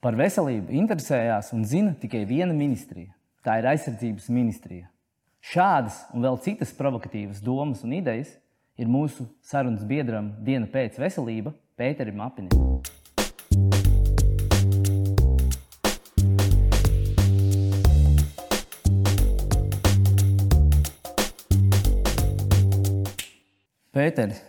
Par 0.00 0.16
veselību 0.16 0.72
interesējās 0.72 1.50
un 1.52 1.66
zina 1.68 1.90
tikai 2.00 2.22
viena 2.24 2.54
ministrija. 2.56 3.10
Tā 3.44 3.58
ir 3.60 3.66
aizsardzības 3.68 4.30
ministrija. 4.32 4.86
Šādas 5.44 5.98
un 6.16 6.24
vēl 6.24 6.38
citas 6.40 6.72
provokatīvas 6.78 7.42
domas 7.44 7.82
un 7.84 7.92
idejas 7.98 8.30
ir 8.80 8.88
mūsu 8.88 9.26
sarunas 9.44 9.84
biedram 9.84 10.30
Diena 10.40 10.64
pēc 10.72 10.96
veselība 10.96 11.52
Pēterim 11.76 12.24
Apinim. 12.24 12.80
Pēteri, 23.92 24.40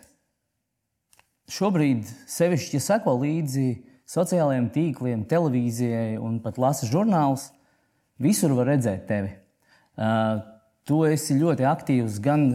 šobrīd 1.51 2.07
sevišķi, 2.39 2.77
ja 2.79 2.87
seko 2.93 3.19
līdzi 3.19 3.90
sociālajiem 4.11 4.69
tīkliem, 4.75 5.25
televīzijai 5.29 6.17
un 6.19 6.39
pat 6.43 6.59
lasa 6.59 6.89
žurnālus, 6.89 7.49
visur 8.21 8.53
var 8.57 8.73
redzēt 8.73 9.07
tevi. 9.09 9.31
Uh, 9.95 10.41
tu 10.87 11.03
esi 11.07 11.37
ļoti 11.39 11.67
aktīvs, 11.67 12.19
gan 12.23 12.47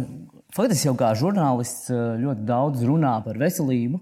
faktiski 0.55 0.91
jau 0.91 0.97
kā 0.99 1.13
žurnālists, 1.19 1.91
ļoti 2.21 2.47
daudz 2.49 2.85
runā 2.87 3.17
par 3.25 3.39
veselību, 3.41 4.01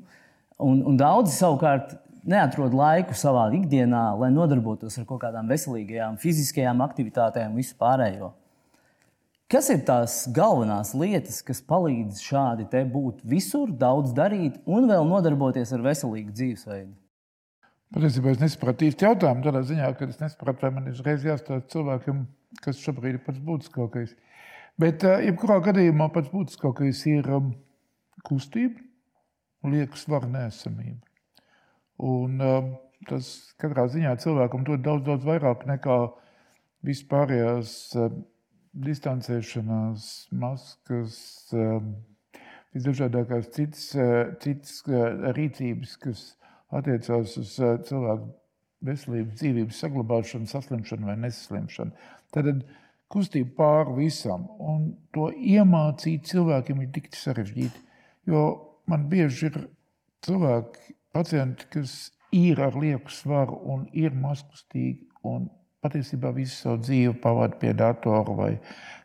un, 0.65 0.81
un 0.89 0.99
daudzi 0.99 1.35
savukārt 1.37 1.97
neatrod 2.25 2.75
laiku 2.77 3.17
savā 3.19 3.49
ikdienā, 3.59 4.07
lai 4.21 4.31
nodarbotos 4.33 4.97
ar 4.99 5.07
kaut 5.09 5.23
kādām 5.27 5.51
veselīgajām, 5.51 6.17
fiziskajām 6.23 6.83
aktivitātēm 6.87 7.53
un 7.53 7.61
visu 7.61 7.77
pārējo. 7.81 8.33
Kas 9.53 9.69
ir 9.71 9.83
tās 9.87 10.23
galvenās 10.35 10.95
lietas, 10.97 11.43
kas 11.45 11.61
palīdz 11.69 12.23
šādi 12.25 12.65
te 12.73 12.81
būt 12.89 13.21
visur, 13.29 13.71
daudz 13.71 14.15
darīt 14.17 14.57
un 14.65 14.89
vēl 14.89 15.05
nodarboties 15.07 15.75
ar 15.77 15.85
veselīgu 15.85 16.33
dzīvesveidu? 16.33 16.95
Patiesībā 17.95 18.33
es 18.35 18.41
nesapratu 18.43 18.89
īsti 18.89 19.07
jautājumu. 19.07 19.45
Tādā 19.45 19.61
ziņā, 19.69 19.89
ka 19.95 20.09
es 20.11 20.17
nesapratu, 20.19 20.65
vai 20.65 20.71
man 20.75 20.89
ir 20.91 20.97
uzreiz 20.97 21.23
jāstāsta 21.23 21.71
cilvēkam, 21.77 22.25
kas 22.65 22.81
šobrīd 22.83 23.21
ir 23.21 23.23
pats 23.23 23.39
būtiskākais. 23.47 24.17
Bet, 24.83 25.05
eh, 25.07 25.29
jebkurā 25.29 25.61
gadījumā, 25.63 26.09
pats 26.11 26.33
būtiskākais 26.33 27.05
ir 27.13 27.31
um, 27.37 27.53
kustība 28.27 28.83
un 29.63 29.77
liekas 29.77 30.03
svara 30.09 30.27
nesamība. 30.27 31.07
Un 32.03 32.43
um, 32.43 32.75
tas 33.07 33.31
katrā 33.63 33.87
ziņā 33.87 34.17
cilvēkam 34.27 34.67
dod 34.67 34.83
daudz, 34.83 35.07
daudz 35.07 35.31
vairāk 35.31 35.63
nekā 35.71 35.99
vispārējās 36.91 37.79
um, 38.03 38.25
distancēšanās, 38.75 40.07
maskas, 40.35 41.17
visdažādākās 42.75 43.53
citas, 43.55 43.93
citas 44.43 44.81
rīcības, 45.37 45.93
kas 46.03 46.33
attiecās 46.75 47.37
uz 47.41 47.55
cilvēku 47.89 48.33
veselības, 48.85 49.37
dzīvības 49.41 49.81
saglabāšanu, 49.85 50.49
saslimšanu 50.51 51.09
vai 51.09 51.17
nesaslimšanu. 51.23 51.95
Tad 52.35 52.51
kustība 53.13 53.55
pāri 53.59 53.97
visam, 54.03 54.47
un 54.59 54.91
to 55.15 55.31
iemācīt 55.33 56.29
cilvēkiem 56.31 56.83
ir 56.85 56.93
tik 56.97 57.11
sarežģīti. 57.17 57.85
Jo 58.29 58.45
man 58.91 59.07
bieži 59.11 59.49
ir 59.51 59.59
cilvēki, 60.25 60.97
pacienti, 61.15 61.69
kas 61.71 61.95
ir 62.35 62.61
ar 62.65 62.77
lieku 62.81 63.13
svaru 63.13 63.61
un 63.71 63.87
ir 63.93 64.17
mazkustīgi 64.19 65.07
un 65.29 65.47
patiesībā 65.85 66.33
visu 66.35 66.57
savu 66.57 66.81
dzīvi 66.83 67.19
pavadīja 67.23 67.61
pie 67.61 67.75
datora 67.79 68.37
vai 68.39 68.53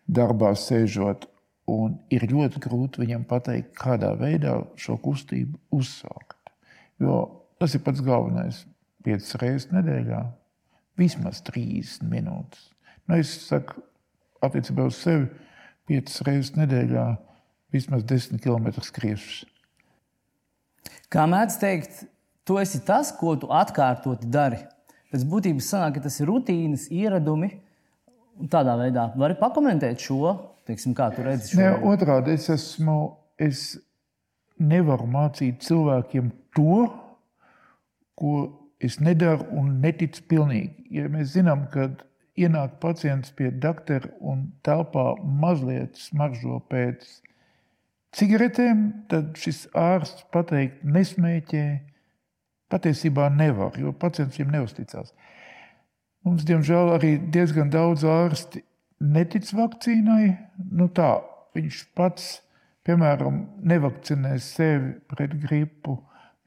darbā 0.07 0.55
sēžot. 0.57 1.27
Un 1.69 1.99
ir 2.09 2.23
ļoti 2.25 2.63
grūti 2.63 3.03
viņam 3.03 3.27
pateikt, 3.29 3.75
kādā 3.77 4.15
veidā 4.17 4.55
šo 4.79 4.95
kustību 5.03 5.59
uzsākt. 5.77 6.39
Jo 6.97 7.19
tas 7.59 7.75
ir 7.75 7.83
pats 7.85 8.03
galvenais. 8.03 8.63
Piecas 9.03 9.35
reizes 9.39 9.69
nedēļā, 9.71 10.23
vismaz 10.99 11.39
30 11.47 12.07
minūtes. 12.11 12.65
Nu, 13.07 13.15
es 13.19 13.31
saku, 13.47 13.79
attiecībā 14.43 14.85
uz 14.89 14.99
sevi, 14.99 15.29
piecas 15.89 16.19
reizes 16.27 16.53
nedēļā, 16.57 17.05
vismaz 17.73 18.03
10 18.07 18.41
km 18.43 18.83
skriešus. 18.83 19.45
Kā 21.09 21.25
mēdz 21.29 21.57
teikt, 21.61 22.03
tu 22.45 22.59
esi 22.61 22.81
tas, 22.85 23.11
ko 23.15 23.35
tu 23.39 23.49
atkārtoti 23.53 24.29
dari. 24.29 24.61
Pēc 25.09 25.25
būtības 25.25 25.71
sanāk, 25.73 25.97
ka 25.97 26.05
tas 26.05 26.19
ir 26.21 26.29
rutīnas, 26.29 26.87
ieradumi. 26.93 27.55
Tādā 28.51 28.75
veidā 28.79 29.09
vari 29.19 29.35
pakomentēt 29.39 30.03
šo, 30.05 30.35
teiksim, 30.69 30.93
kā 30.95 31.09
tu 31.15 31.25
redzi 31.25 31.53
šo. 31.53 31.59
Ne, 31.59 31.71
otrādi 31.89 32.35
es 32.37 32.45
esmu, 32.53 32.99
es 33.41 33.63
nevaru 34.59 35.07
mācīt 35.09 35.63
cilvēkiem 35.65 36.29
to, 36.55 36.83
ko 38.19 38.35
es 38.79 38.99
nedaru 39.03 39.47
un 39.59 39.79
neticu 39.83 40.23
pilnīgi. 40.31 40.85
Ja 40.95 41.09
mēs 41.11 41.33
zinām, 41.35 41.65
ka 41.73 41.89
ienāk 42.39 42.79
pacients 42.83 43.33
pie 43.35 43.51
doktora 43.51 44.11
un 44.19 44.49
telpā 44.63 45.11
mazliet 45.23 45.99
smaržo 45.99 46.61
pēc 46.71 47.05
cigaretēm, 48.15 48.85
tad 49.11 49.35
šis 49.39 49.67
ārsts 49.77 50.25
pateikt 50.33 50.83
nesmēķē, 50.85 51.65
patiesībā 52.69 53.29
nevar, 53.33 53.77
jo 53.81 53.93
pacients 53.97 54.37
viņam 54.37 54.55
neusticās. 54.59 55.13
Mums, 56.25 56.43
diemžēl, 56.45 56.93
arī 56.97 57.13
diezgan 57.33 57.71
daudz 57.73 58.03
ārsti 58.05 58.61
netic 58.99 59.47
vakcīnai. 59.55 60.35
Nu 60.75 60.89
tā, 60.91 61.15
viņš 61.57 61.81
pats, 61.97 62.27
piemēram, 62.87 63.41
nevakcinē 63.71 64.35
sevi 64.43 64.93
pret 65.09 65.33
gripu, 65.41 65.97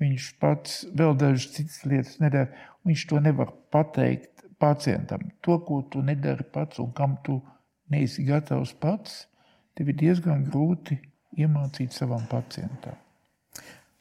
viņš 0.02 0.28
pats 0.42 0.82
vēl 0.98 1.16
dažas 1.18 1.50
citas 1.54 1.82
lietas 1.86 2.18
nedara. 2.22 2.50
Viņš 2.86 3.06
to 3.10 3.20
nevar 3.22 3.52
pateikt 3.74 4.44
pacientam. 4.62 5.28
To, 5.46 5.58
ko 5.62 5.82
tu 5.90 6.02
nedari 6.06 6.46
pats 6.54 6.82
un 6.82 6.90
kam 6.96 7.16
tu 7.26 7.40
neesi 7.92 8.24
gatavs 8.26 8.74
pats, 8.78 9.26
tev 9.76 9.92
ir 9.92 9.98
diezgan 10.00 10.44
grūti 10.48 10.98
iemācīt 11.38 11.94
savam 11.94 12.24
pacientam. 12.30 12.98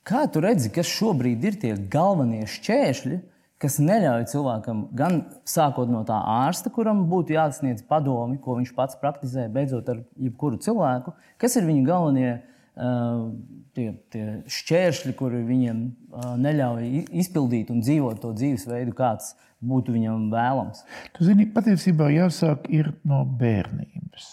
Kā 0.07 0.25
tu 0.31 0.41
redzi, 0.41 0.71
kas 0.73 0.89
šobrīd 0.89 1.43
ir 1.45 1.59
tie 1.61 1.75
galvenie 1.93 2.47
šķēršļi, 2.49 3.19
kas 3.61 3.77
neļauj 3.77 4.23
cilvēkam 4.31 4.87
gan 4.97 5.19
sākot 5.45 5.91
no 5.93 6.01
tā 6.07 6.17
ārsta, 6.17 6.71
kuram 6.73 7.03
būtu 7.09 7.35
jāsniedz 7.35 7.83
padomi, 7.85 8.39
ko 8.41 8.57
viņš 8.57 8.71
pats 8.73 8.97
praktizē, 9.01 9.45
beidzot 9.53 9.91
ar 9.93 10.01
jebkuru 10.17 10.57
cilvēku, 10.65 11.13
kas 11.37 11.59
ir 11.59 11.67
viņa 11.69 11.85
galvenie 11.85 12.31
uh, 12.31 12.47
tie, 12.81 13.87
tie 14.13 14.25
šķēršļi, 14.49 15.15
kuri 15.19 15.41
viņiem 15.47 15.81
neļauj 16.41 16.91
izpildīt 17.23 17.71
un 17.73 17.81
dzīvot 17.85 18.21
to 18.23 18.33
dzīvesveidu, 18.37 18.95
kāds 18.97 19.33
būtu 19.61 19.93
viņam 19.95 20.29
vēlams? 20.33 20.83
Tu 21.15 21.27
zini, 21.27 21.47
patiesībā 21.53 22.09
jāsāk 22.13 22.69
no 23.07 23.23
bērnības. 23.25 24.31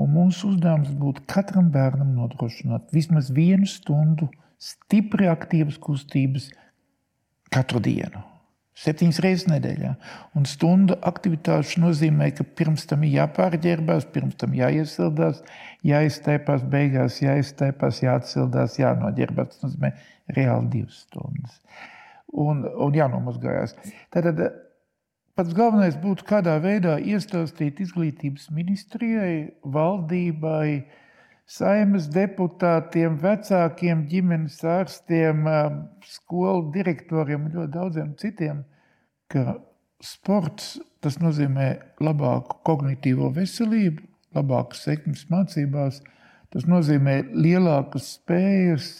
Un 0.00 0.12
mūsu 0.14 0.52
uzdevums 0.52 0.92
būtu 0.96 1.24
katram 1.28 1.68
bērnam 1.72 2.14
nodrošināt 2.16 2.92
vismaz 2.94 3.32
vienu 3.34 3.68
stundu 3.68 4.30
stipri 4.60 5.28
aktīvas 5.28 5.80
kustības 5.80 6.50
katru 7.52 7.82
dienu. 7.84 8.22
Septiņas 8.78 9.18
reizes 9.24 9.48
nedēļā. 9.50 9.90
Un 10.38 10.46
stunda 10.48 10.96
aktivitāte 11.10 11.80
nozīmē, 11.82 12.30
ka 12.36 12.46
pirms 12.56 12.86
tam 12.88 13.02
ir 13.04 13.16
jāpārģērbās, 13.18 14.06
pirms 14.14 14.38
tam 14.40 14.54
jāiesildās, 14.56 15.42
jāiztaipās, 15.86 16.64
beigās 16.70 17.18
jāiztaipās, 17.20 18.00
jāatsildās, 18.04 18.78
jānoģērbās. 18.80 19.52
Tas 19.56 19.66
nozīmē 19.66 19.92
reāli 20.36 20.72
divas 20.76 21.02
stundas. 21.04 21.60
Un, 22.30 22.62
un 22.64 22.96
jānomazgājās. 22.96 23.74
Tātad 24.14 24.46
pats 25.36 25.54
galvenais 25.56 25.98
būtu 26.00 26.24
kādā 26.28 26.56
veidā 26.62 26.96
iestāstīt 27.02 27.82
izglītības 27.82 28.48
ministrijai, 28.54 29.50
valdībai, 29.66 30.66
uh, 30.78 31.06
saimas 31.50 32.06
deputātiem, 32.12 33.16
vecākiem, 33.20 34.04
ģimenes 34.10 34.60
ārstiem, 34.66 35.48
skolu 36.06 36.70
direktoriem 36.74 37.48
un 37.48 37.56
ļoti 37.56 37.72
daudziem 37.74 38.14
citiem, 38.20 38.62
ka 39.30 39.56
sports 40.02 40.76
tas 41.02 41.18
nozīmē 41.20 41.72
labāku 42.02 42.60
kognitīvo 42.66 43.32
veselību, 43.36 44.04
labākas 44.36 44.84
sekmes 44.86 45.26
mācībās, 45.32 46.00
tas 46.54 46.66
nozīmē 46.70 47.20
lielākas 47.34 48.14
spējas, 48.18 48.90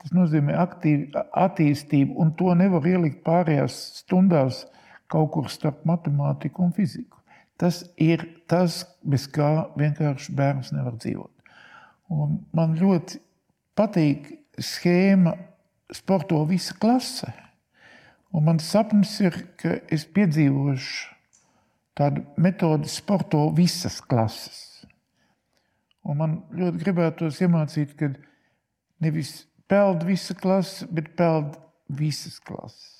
tas 0.00 0.14
nozīmē 0.16 0.56
aktīvu 0.58 1.24
attīstību, 1.36 2.16
un 2.18 2.34
to 2.38 2.54
nevar 2.58 2.86
ielikt 2.88 3.22
pārējās 3.26 3.76
stundās 4.00 4.64
kaut 5.10 5.32
kur 5.34 5.50
starp 5.52 5.84
matemātiku 5.86 6.64
un 6.66 6.72
fiziku. 6.74 7.18
Tas 7.60 7.82
ir 8.00 8.24
tas, 8.48 8.86
bez 9.04 9.26
kā 9.28 9.68
vienkārši 9.76 10.32
bērns 10.34 10.72
nevar 10.72 10.96
dzīvot. 10.96 11.39
Un 12.10 12.40
man 12.56 12.74
ļoti 12.78 13.20
patīk 13.78 14.26
schēma 14.58 15.36
sporto 15.94 16.42
visa 16.48 16.74
klase. 16.80 17.30
Un 18.34 18.46
mans 18.46 18.66
sapnis 18.66 19.16
ir, 19.22 19.36
ka 19.58 19.78
es 19.90 20.04
piedzīvošu 20.06 21.16
tādu 21.98 22.24
metodi 22.40 22.90
sporto 22.90 23.48
visas 23.54 23.98
klases. 24.00 24.84
Un 26.06 26.20
man 26.20 26.36
ļoti 26.56 26.80
gribētos 26.84 27.40
iemācīt, 27.44 27.96
ka 27.98 28.12
nevis 29.04 29.44
peld 29.70 30.06
visa 30.06 30.34
klase, 30.38 30.86
bet 30.90 31.12
peld 31.18 31.58
visas 31.88 32.38
klases. 32.40 32.96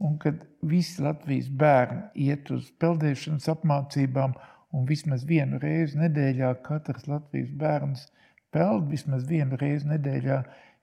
un 0.00 0.14
kad 0.18 0.46
visi 0.64 1.02
Latvijas 1.04 1.50
bērni 1.60 2.24
iet 2.24 2.48
uz 2.54 2.70
peldēšanas 2.80 3.50
apmācībām, 3.52 4.32
un 4.72 4.86
vismaz 4.88 5.26
vienu 5.28 5.58
reizi 5.60 5.98
nedēļā 6.00 6.54
katrs 6.64 7.04
Latvijas 7.10 7.50
bērns 7.60 8.06
peld, 8.54 8.88
vismaz 8.90 9.26
vienu 9.28 9.58
reizi 9.60 9.88
nedēļā 9.90 10.40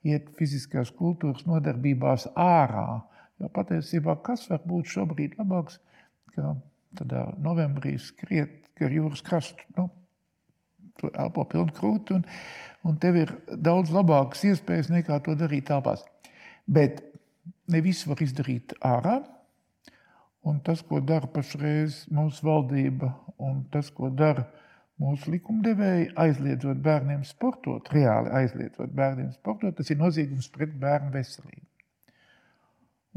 iet 0.08 0.32
fiziskās 0.40 0.92
kultūras 0.96 1.46
nodarbībās 1.50 2.30
ārā. 2.38 3.04
Jo 3.38 3.50
patiesībā 3.54 4.18
kas 4.26 4.48
var 4.50 4.64
būt 4.66 4.90
šobrīd 4.94 5.38
labāks, 5.40 5.80
kā 6.34 6.56
tādā 6.98 7.28
novembrī 7.44 7.98
skriet 8.02 8.72
gar 8.80 8.94
jūras 8.94 9.22
krastu? 9.26 9.66
Nu, 9.78 9.90
tu 10.98 11.12
elpo 11.14 11.46
pilnu 11.50 11.74
krūti, 11.78 12.18
un, 12.18 12.26
un 12.88 12.98
tev 13.02 13.20
ir 13.22 13.34
daudz 13.52 13.94
labākas 13.94 14.46
iespējas 14.50 14.90
nekā 14.94 15.20
to 15.26 15.36
darīt 15.38 15.68
telpās. 15.70 16.06
Bet 16.66 17.04
ne 17.72 17.82
visu 17.84 18.10
var 18.12 18.24
izdarīt 18.24 18.76
ārā. 18.86 19.20
Un 20.48 20.62
tas, 20.64 20.80
ko 20.86 21.02
dara 21.04 21.28
pašreiz 21.28 22.06
mūsu 22.14 22.46
valdība, 22.48 23.12
un 23.44 23.66
tas, 23.72 23.90
ko 23.92 24.08
dara 24.14 24.46
mūsu 25.02 25.32
likumdevēji, 25.34 26.12
aizliedzot 26.20 26.82
bērniem 26.84 27.24
sportot, 27.28 27.90
reāli 27.94 28.34
aizliedzot 28.42 28.94
bērniem 28.98 29.32
sportot, 29.36 29.76
tas 29.78 29.92
ir 29.94 30.00
noziegums 30.00 30.50
pret 30.54 30.74
bērnu 30.82 31.14
veselību. 31.14 31.66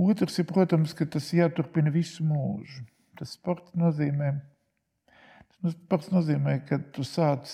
Otrs 0.01 0.39
ir, 0.41 0.47
protams, 0.49 0.95
ka 0.97 1.05
tas 1.13 1.27
jāturpina 1.37 1.93
visu 1.93 2.25
mūžu. 2.25 2.87
Tas 3.21 3.35
sports 3.37 3.75
nozīmē, 3.77 4.31
tas 5.59 5.75
sports 5.75 6.09
nozīmē 6.13 6.61
ka 6.69 6.79
tu 6.95 7.05
sāc 7.05 7.51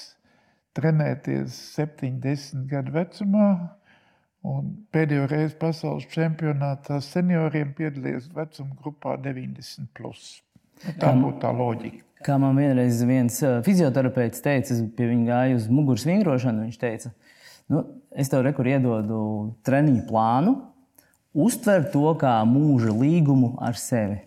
trenēties 0.78 1.56
70 1.74 2.68
gadu 2.70 2.94
vecumā, 2.94 3.48
Un 4.46 4.66
pēdējo 4.94 5.26
reizi 5.30 5.56
pasaules 5.58 6.06
čempionātā 6.12 7.00
senioriem 7.02 7.72
piedalījās 7.74 8.28
vecuma 8.34 8.76
grupā 8.78 9.16
90. 9.22 9.88
Plus. 9.96 10.36
Tā 11.00 11.12
būtu 11.16 11.40
tā 11.42 11.52
loģika. 11.56 12.02
Kā 12.26 12.36
man 12.40 12.56
vienreiz 12.58 13.02
viens 13.06 13.36
fizioterapeits 13.64 14.42
teica, 14.42 14.74
es 14.74 14.82
pie 14.96 15.08
viņa 15.10 15.26
gāju 15.28 15.58
uz 15.60 15.66
muguras 15.70 16.06
vingrošanu. 16.08 16.66
Viņš 16.66 16.78
teica, 16.80 17.12
nu, 17.72 17.82
es 18.16 18.32
tev 18.32 18.44
rekur 18.46 18.68
iedodu 18.70 19.18
treniņu 19.66 20.06
plānu, 20.08 20.56
uztver 21.46 21.86
to 21.92 22.14
kā 22.20 22.38
mūža 22.48 22.94
līgumu 22.96 23.54
ar 23.62 23.78
sevi. 23.78 24.22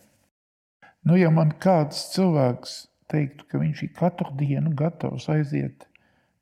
Nu, 1.05 1.17
ja 1.19 1.31
man 1.33 1.51
kāds 1.61 2.09
cilvēks 2.13 2.75
teiktu, 3.09 3.47
ka 3.49 3.61
viņš 3.61 3.83
ir 3.85 3.93
katru 3.97 4.33
dienu 4.37 4.73
gatavs 4.77 5.29
aiziet 5.33 5.87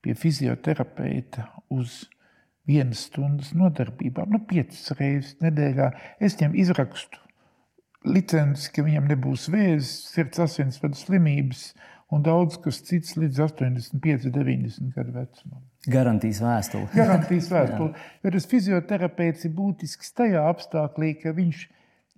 pie 0.04 0.16
fizioterapeita 0.18 1.48
uz 1.74 2.04
vienas 2.68 3.06
stundas 3.08 3.54
nodarbībām, 3.56 4.34
nu, 4.34 4.42
piecas 4.50 4.92
reizes 5.00 5.38
nedēļā. 5.44 5.94
Es 6.20 6.36
viņam 6.36 6.58
izrakstu 6.60 7.27
licenci, 8.08 8.72
ka 8.74 8.86
viņam 8.86 9.08
nebūs 9.12 9.48
vēzis, 9.54 9.94
sirds 10.14 10.42
asinsvadu 10.48 11.00
slimības 11.00 11.72
un 12.14 12.24
daudz 12.24 12.56
kas 12.64 12.80
cits 12.88 13.18
līdz 13.20 13.42
85, 13.44 14.30
90 14.32 14.94
gadu 14.96 15.16
vecumam. 15.16 15.64
Garantijas 15.88 16.40
vēstule. 16.44 16.88
Garantijas 16.96 17.50
vēstule. 17.56 17.92
jo 18.24 18.34
tas 18.38 18.48
fizioterapeits 18.52 19.48
ir 19.48 19.54
būtisks 19.58 20.16
tajā 20.16 20.48
apstākļā, 20.52 21.14
ka 21.24 21.36
viņš 21.36 21.68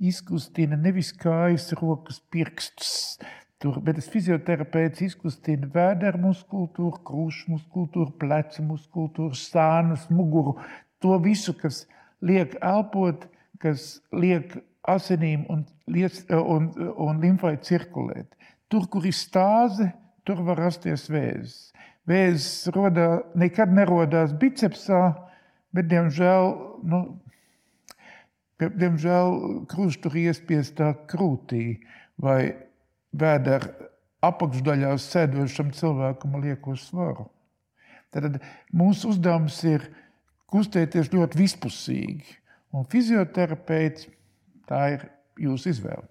izkustina 0.10 0.78
nevis 0.80 1.12
kājas, 1.18 1.72
rokas, 1.82 2.22
pirkstus, 2.32 3.18
Tur, 3.60 3.82
bet 3.84 3.98
tas 4.00 4.06
fizioterapeits 4.08 5.02
izkustina 5.04 5.68
vēdera 5.74 6.16
muskultūru, 6.24 7.02
krūšu 7.04 7.50
muskultūru, 7.52 8.14
plecu 8.22 8.64
muskultūru, 8.64 9.36
sānus, 9.36 10.06
muguru. 10.16 10.54
To 11.04 11.18
visu, 11.20 11.52
kas 11.60 11.82
liek 12.24 12.56
elpot, 12.64 13.26
kas 13.60 13.98
liek 14.16 14.56
asinīm 14.94 15.46
un, 15.52 15.64
un, 15.88 16.70
un 17.08 17.22
limfai 17.22 17.56
cirkulēt. 17.66 18.36
Tur, 18.70 18.86
kur 18.92 19.06
ir 19.06 19.16
stāze, 19.16 19.90
tur 20.28 20.44
var 20.46 20.60
rasties 20.62 21.08
vēzis. 21.10 21.72
Vēzis 22.10 22.70
rodā, 22.74 23.22
nekad 23.38 23.74
nerodās 23.74 24.34
bicepsā, 24.42 25.02
bet, 25.76 25.90
diemžēl, 25.92 26.52
nu, 26.90 27.02
diemžēl 28.60 29.36
krustu 29.70 30.12
ir 30.14 30.30
iespiestā 30.30 30.94
krūtī 31.10 31.80
vai 32.20 32.56
vēdera 33.16 33.90
apakšdaļā 34.26 34.96
sēdošam 35.00 35.72
cilvēkam 35.76 36.40
lieko 36.44 36.76
svaru. 36.78 37.30
Tad 38.12 38.40
mūsu 38.76 39.14
uzdevums 39.14 39.62
ir 39.70 39.86
kustēties 40.50 41.12
ļoti 41.14 41.40
vispusīgi. 41.40 42.38
Un 42.74 42.86
fizioterapeits 42.90 44.10
tā 44.70 44.86
ir 44.96 45.06
jūsu 45.42 45.74
izvēle. 45.74 46.06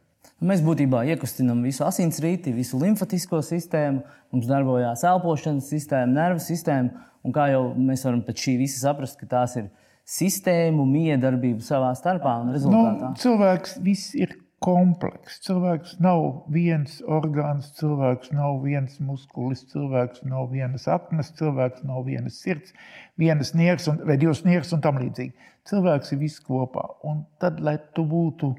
Mēs 0.45 0.63
būtībā 0.63 1.03
iekustinām 1.15 1.65
visu 1.67 1.83
asinsrīti, 1.87 2.53
visu 2.55 2.79
limfatisko 2.79 3.41
sistēmu, 3.43 4.05
mums 4.35 4.47
darbojās 4.51 5.03
elpošanas 5.09 5.71
sistēma, 5.73 6.13
nervu 6.15 6.43
sistēma. 6.45 7.07
Un 7.27 7.35
kā 7.35 7.49
jau 7.51 7.65
mēs 7.75 8.05
varam 8.07 8.21
pēc 8.27 8.45
šī 8.45 8.55
visa 8.61 8.79
saprast, 8.85 9.19
ka 9.19 9.27
tās 9.31 9.57
ir 9.59 9.67
sistēmu 10.09 10.87
miedarbība 10.89 11.65
savā 11.65 11.91
starpā 11.99 12.37
un 12.45 12.53
rezultātā. 12.55 13.11
Nu, 13.11 13.19
cilvēks 13.19 13.75
viss 13.85 14.15
ir 14.17 14.37
komplekss. 14.65 15.41
Cilvēks 15.47 15.99
nav 16.03 16.25
viens 16.53 16.99
orgāns, 17.07 17.71
cilvēks 17.79 18.33
nav 18.35 18.61
viens 18.65 18.99
muskulis, 19.03 19.65
cilvēks 19.73 20.25
nav 20.27 20.49
vienas 20.53 20.89
apnes, 20.91 21.31
cilvēks 21.39 21.85
nav 21.87 22.05
vienas 22.09 22.41
sirds, 22.43 22.75
vienas 23.21 23.55
nieres 23.55 23.87
un, 23.91 24.01
vai 24.09 24.19
divas 24.19 24.45
nieres 24.47 24.73
un 24.75 24.83
tam 24.85 24.99
līdzīgi. 25.03 25.35
Cilvēks 25.69 26.15
ir 26.15 26.23
viss 26.23 26.43
kopā. 26.43 26.85
Un 27.07 27.23
tad, 27.43 27.61
lai 27.63 27.77
tu 27.95 28.05
būtu 28.09 28.55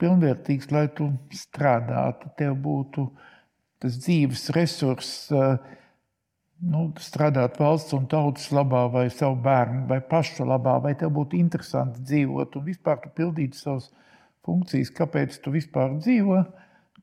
pilnvērtīgs, 0.00 0.70
lai 0.72 0.86
tu 0.96 1.10
strādātu, 1.34 2.30
tev 2.38 2.56
būtu 2.64 3.08
tas 3.82 3.96
dzīves 4.00 4.48
resurss, 4.56 5.28
nu, 6.64 6.86
strādāt 7.02 7.58
valsts 7.60 7.92
un 7.96 8.06
tautas 8.08 8.48
labā, 8.56 8.86
vai 8.92 9.06
savu 9.12 9.36
bērnu, 9.44 9.84
vai 9.90 10.00
paša 10.00 10.46
labā, 10.48 10.78
vai 10.84 10.94
tev 10.96 11.12
būtu 11.16 11.36
interesanti 11.36 12.04
dzīvot 12.08 12.56
un 12.56 12.66
vispār 12.70 13.02
tu 13.02 13.12
pildītu 13.16 13.60
savus 13.60 13.90
funkcijas, 14.46 14.92
kāpēc 14.94 15.40
tu 15.42 15.52
vispār 15.54 15.96
dzīvo, 15.98 16.42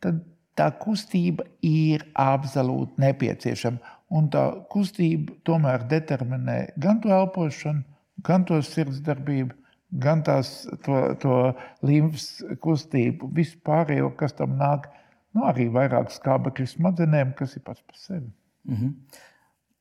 tad 0.03 0.21
tā 0.57 0.69
kustība 0.81 1.45
ir 1.65 2.05
absolūti 2.19 3.01
nepieciešama. 3.03 3.97
Un 4.13 4.29
tā 4.33 4.43
kustība 4.69 5.33
tomēr 5.47 5.87
determinē 5.89 6.57
gan 6.81 7.01
to 7.01 7.13
elpošanu, 7.13 7.81
gan 8.25 8.45
to 8.45 8.59
sirdsdarbību, 8.65 9.55
gan 10.03 10.21
tās, 10.25 10.51
to, 10.85 10.99
to 11.21 11.37
limfas 11.85 12.43
kustību, 12.61 13.31
vispārējo, 13.33 14.11
kas 14.19 14.37
tam 14.37 14.57
nāk. 14.59 14.89
Nu, 15.33 15.47
arī 15.49 15.65
vairāk 15.73 16.11
skābekļu 16.13 16.67
smadzenēm, 16.75 17.33
kas 17.37 17.55
ir 17.57 17.63
pats 17.65 17.81
par 17.81 17.97
sevi. 17.97 18.27
Mm 18.69 18.75
-hmm. 18.75 19.21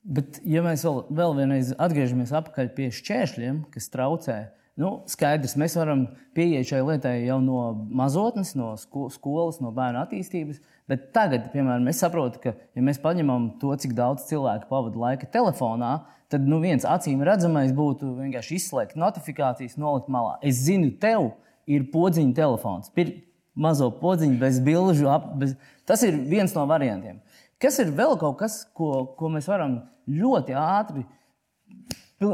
Bet, 0.02 0.40
ja 0.48 0.62
mēs 0.64 0.84
vēl, 0.84 1.04
vēl 1.12 1.36
vienreiz 1.36 1.74
atgriežamies 1.78 2.32
pie 2.76 2.88
šķēršļiem, 2.90 3.64
kas 3.70 3.90
traucē 3.92 4.38
uh, 4.40 4.61
Nu, 4.80 5.02
skaidrs, 5.10 5.52
mēs 5.60 5.74
varam 5.76 6.06
pieiet 6.32 6.64
šai 6.70 6.80
lietai 6.80 7.16
jau 7.26 7.36
no 7.44 7.58
mazotnes, 7.92 8.54
no 8.56 8.70
skolas, 8.80 9.58
no 9.60 9.72
bērnu 9.76 10.00
attīstības. 10.00 10.62
Bet 10.88 11.10
tagad, 11.12 11.50
piemēram, 11.52 11.90
es 11.92 12.00
saprotu, 12.00 12.40
ka, 12.40 12.54
ja 12.72 12.84
mēs 12.84 13.00
paņemam 13.02 13.50
to, 13.60 13.74
cik 13.82 13.92
daudz 13.98 14.24
cilvēku 14.30 14.70
pavada 14.70 15.02
laika 15.04 15.28
telefonā, 15.34 15.92
tad 16.32 16.48
nu, 16.48 16.62
viens 16.64 16.86
acīm 16.88 17.20
redzamais 17.28 17.74
būtu 17.76 18.14
vienkārši 18.16 18.56
izslēgt 18.56 18.96
notifikācijas, 19.00 19.76
nolikt 19.80 20.08
malā. 20.12 20.38
Es 20.40 20.64
zinu, 20.64 20.88
tev 21.02 21.34
ir 21.68 21.84
podziņa 21.92 22.32
telefons, 22.40 22.88
ir 22.96 23.12
mazo 23.52 23.90
podziņu 24.00 24.40
bez 24.40 24.60
bilžu. 24.64 25.10
Ap, 25.12 25.34
bez... 25.38 25.52
Tas 25.88 26.00
ir 26.06 26.16
viens 26.16 26.56
no 26.56 26.64
variantiem. 26.70 27.20
Kas 27.60 27.76
ir 27.82 27.92
vēl 27.94 28.16
kaut 28.18 28.40
kas, 28.40 28.62
ko, 28.74 29.04
ko 29.18 29.28
mēs 29.36 29.52
varam 29.52 29.82
ļoti 30.08 30.56
ātri? 30.56 31.04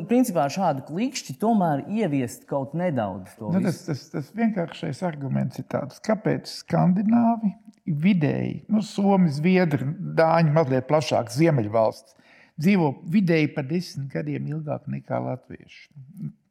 Principā 0.09 0.45
šādu 0.53 0.85
klikšķi 0.89 1.37
tomēr 1.41 1.85
ieviest 1.89 2.47
kaut 2.51 2.75
nedaudz. 2.79 3.35
Nu, 3.41 3.63
tas, 3.65 3.81
tas, 3.87 4.05
tas 4.13 4.31
vienkāršais 4.37 5.03
arguments 5.07 5.61
ir 5.61 5.67
tāds, 5.71 6.03
kāpēc 6.05 6.51
skandināvi 6.63 7.55
vidēji, 7.89 8.63
nu, 8.73 8.83
Somija, 8.85 9.33
Zviedri, 9.39 9.89
Dāņi, 10.19 10.53
mazliet 10.55 10.89
plašāk, 10.91 11.31
Ziemeļvalsts, 11.33 12.17
dzīvo 12.59 12.93
vidēji 13.09 13.53
par 13.55 13.67
desmit 13.69 14.11
gadiem 14.13 14.51
ilgāk 14.51 14.89
nekā 14.91 15.21
latvieši. 15.25 15.89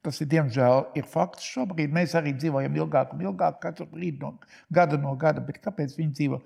Tas 0.05 0.21
ir 0.23 0.29
diemžēl 0.31 0.85
ir 0.95 1.07
fakts 1.09 1.45
šobrīd. 1.51 1.91
Mēs 1.91 2.13
arī 2.15 2.31
dzīvojam 2.37 2.77
ilgāk 2.79 3.11
un 3.15 3.25
ilgāk, 3.25 3.57
katru 3.63 3.89
brīdi 3.91 4.21
no 4.21 4.37
gada 4.71 4.99
no 5.01 5.15
gada. 5.19 5.43
Bet 5.43 5.59
kāpēc 5.63 5.97
viņi 5.97 6.13
dzīvo? 6.19 6.39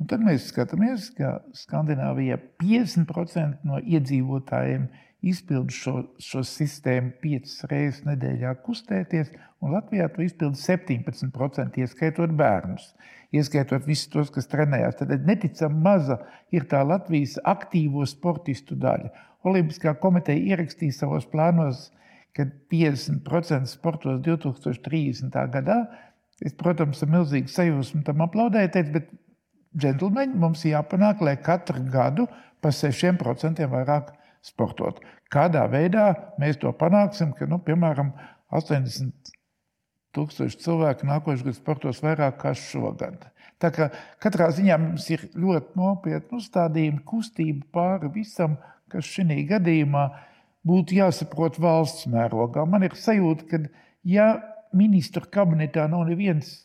Un 0.00 0.08
tad 0.10 0.24
mēs 0.24 0.48
skatāmies, 0.50 1.10
ka 1.14 1.36
Skandināvijā 1.54 2.38
50% 2.62 3.66
no 3.68 3.78
iedzīvotājiem 3.78 4.88
izpildu 5.30 5.74
šo, 5.74 5.94
šo 6.20 6.42
sistēmu 6.46 7.14
piecas 7.22 7.64
reizes 7.70 8.04
nedēļā 8.06 8.54
kustēties, 8.64 9.32
un 9.64 9.74
Latvijā 9.74 10.08
to 10.12 10.24
izpildu 10.24 10.60
17%, 10.60 11.80
ieskaitot 11.80 12.34
bērnus, 12.36 12.90
ieskaitot 13.34 13.86
visus 13.88 14.10
tos, 14.12 14.32
kas 14.34 14.48
trenējās. 14.52 14.98
Tad 15.00 15.14
neticami 15.28 15.80
maza 15.86 16.18
ir 16.54 16.68
tā 16.70 16.82
Latvijas 16.86 17.38
aktīvo 17.54 18.06
sportistu 18.08 18.76
daļa. 18.80 19.12
Olimpiskā 19.44 19.94
komiteja 20.00 20.54
ierakstīja 20.54 21.00
savos 21.00 21.26
plānos, 21.28 21.88
ka 22.34 22.46
50% 22.72 23.70
sportos 23.70 24.20
2030. 24.24 25.36
gadā. 25.54 25.78
Es, 26.42 26.54
protams, 26.58 27.02
ar 27.04 27.12
milzīgu 27.12 27.52
sajūsmu 27.52 28.02
tam 28.06 28.24
aplaudēju, 28.24 28.72
teicu, 28.74 28.94
bet, 28.96 29.12
džentlmeņi, 29.78 30.34
mums 30.38 30.64
jāpanāk, 30.66 31.22
lai 31.22 31.36
katru 31.38 31.82
gadu 31.92 32.26
par 32.62 32.74
6% 32.74 33.68
vairāk 33.70 34.10
sportot. 34.44 35.00
Kādā 35.32 35.64
veidā 35.70 36.10
mēs 36.40 36.58
to 36.62 36.72
panāksim, 36.78 37.32
ka, 37.36 37.48
nu, 37.50 37.58
piemēram, 37.64 38.12
80 38.54 39.32
tūkstoši 40.14 40.60
cilvēku 40.62 41.08
nākošais 41.08 41.46
gads 41.46 41.60
sportos 41.60 42.02
vairāk 42.04 42.38
kā 42.42 42.52
šogad. 42.58 43.26
Tā 43.62 43.70
kā 43.74 43.88
katrā 44.22 44.50
ziņā 44.54 44.76
mums 44.80 45.08
ir 45.14 45.26
ļoti 45.38 45.78
nopietni 45.78 46.38
uzstādījumi, 46.38 47.02
kustība 47.08 47.66
pāri 47.74 48.10
visam, 48.14 48.58
kas 48.92 49.08
šī 49.08 49.40
gadījumā 49.48 50.04
būtu 50.66 50.98
jāsaprot 50.98 51.58
valsts 51.62 52.06
mērogā. 52.10 52.64
Man 52.68 52.86
ir 52.86 52.96
sajūta, 52.98 53.48
ka 53.50 53.62
ja 54.06 54.28
ministru 54.74 55.24
kabinetā 55.30 55.86
nav 55.90 56.06
neviens 56.08 56.64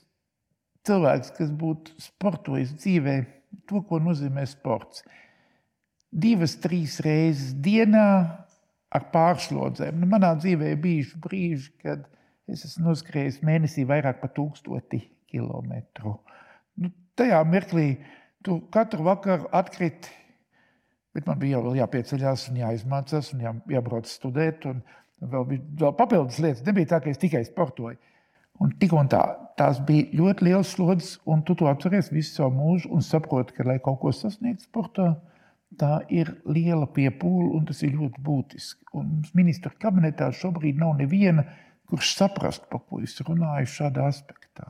cilvēks, 0.88 1.34
kas 1.38 1.52
būtu 1.54 1.96
sportojis 2.02 2.74
dzīvē, 2.78 3.18
to, 3.70 3.82
ko 3.86 4.00
nozīmē 4.02 4.46
sports, 4.50 5.04
divas, 6.12 6.56
trīs 6.62 7.00
reizes 7.06 7.54
dienā 7.54 8.10
ar 8.90 9.06
pārslodzēm. 9.14 10.00
Nu, 10.02 10.10
manā 10.10 10.34
dzīvē 10.40 10.74
ir 10.74 10.82
bijuši 10.82 11.20
brīži, 11.22 11.74
kad 11.84 12.06
es 12.50 12.66
esmu 12.66 12.90
noskrējis 12.90 13.42
mēnesī 13.46 13.86
vairāk 13.90 14.22
par 14.24 14.34
tūkstoti 14.38 15.04
kilometru. 15.30 16.18
Nu, 16.80 16.92
tajā 17.20 17.42
mirklī 17.46 17.92
tu 18.46 18.58
katru 18.74 19.06
vakaru 19.06 19.50
atkriti, 19.54 20.10
bet 21.14 21.28
man 21.30 21.40
bija 21.42 21.62
vēl 21.62 21.82
jāpieceļās 21.84 22.50
un 22.50 22.62
jāizmācās 22.64 23.34
un 23.36 23.46
jā, 23.46 23.54
jābrauc 23.78 24.10
studēt. 24.10 24.66
Un 24.70 24.82
vēl 25.20 25.48
bija 25.52 25.66
vēl 25.84 25.96
papildus 25.98 26.40
lietas. 26.42 26.66
Nebija 26.66 26.96
tā, 26.96 27.02
ka 27.04 27.12
es 27.14 27.22
tikai 27.22 27.44
sportoju. 27.48 27.98
Un 28.60 28.74
tik 28.76 28.92
un 28.96 29.08
tā, 29.08 29.22
tās 29.60 29.78
bija 29.88 30.10
ļoti 30.20 30.50
liels 30.50 30.74
slodzes, 30.76 31.14
un 31.30 31.46
tu 31.48 31.56
to 31.56 31.70
atceries 31.72 32.10
visu 32.12 32.34
savu 32.34 32.52
mūžu 32.58 32.90
un 32.92 33.06
saproti, 33.06 33.56
ka, 33.56 33.64
lai 33.68 33.78
kaut 33.84 34.02
ko 34.02 34.12
sasniegtu 34.12 34.66
sportā, 34.68 35.14
tā 35.78 36.00
ir 36.10 36.32
liela 36.50 36.88
piepūle, 36.90 37.52
un 37.58 37.66
tas 37.70 37.84
ir 37.86 37.94
ļoti 37.94 38.24
būtiski. 38.26 38.90
Un 38.98 39.10
mums 39.16 39.34
ministra 39.38 39.72
kabinetā 39.82 40.32
šobrīd 40.36 40.80
nav 40.82 40.96
neviena, 40.98 41.46
kurš 41.90 42.16
saprast, 42.18 42.68
par 42.72 42.84
ko 42.88 43.02
es 43.06 43.18
runāju 43.26 43.70
šādā 43.78 44.10
aspektā. 44.10 44.68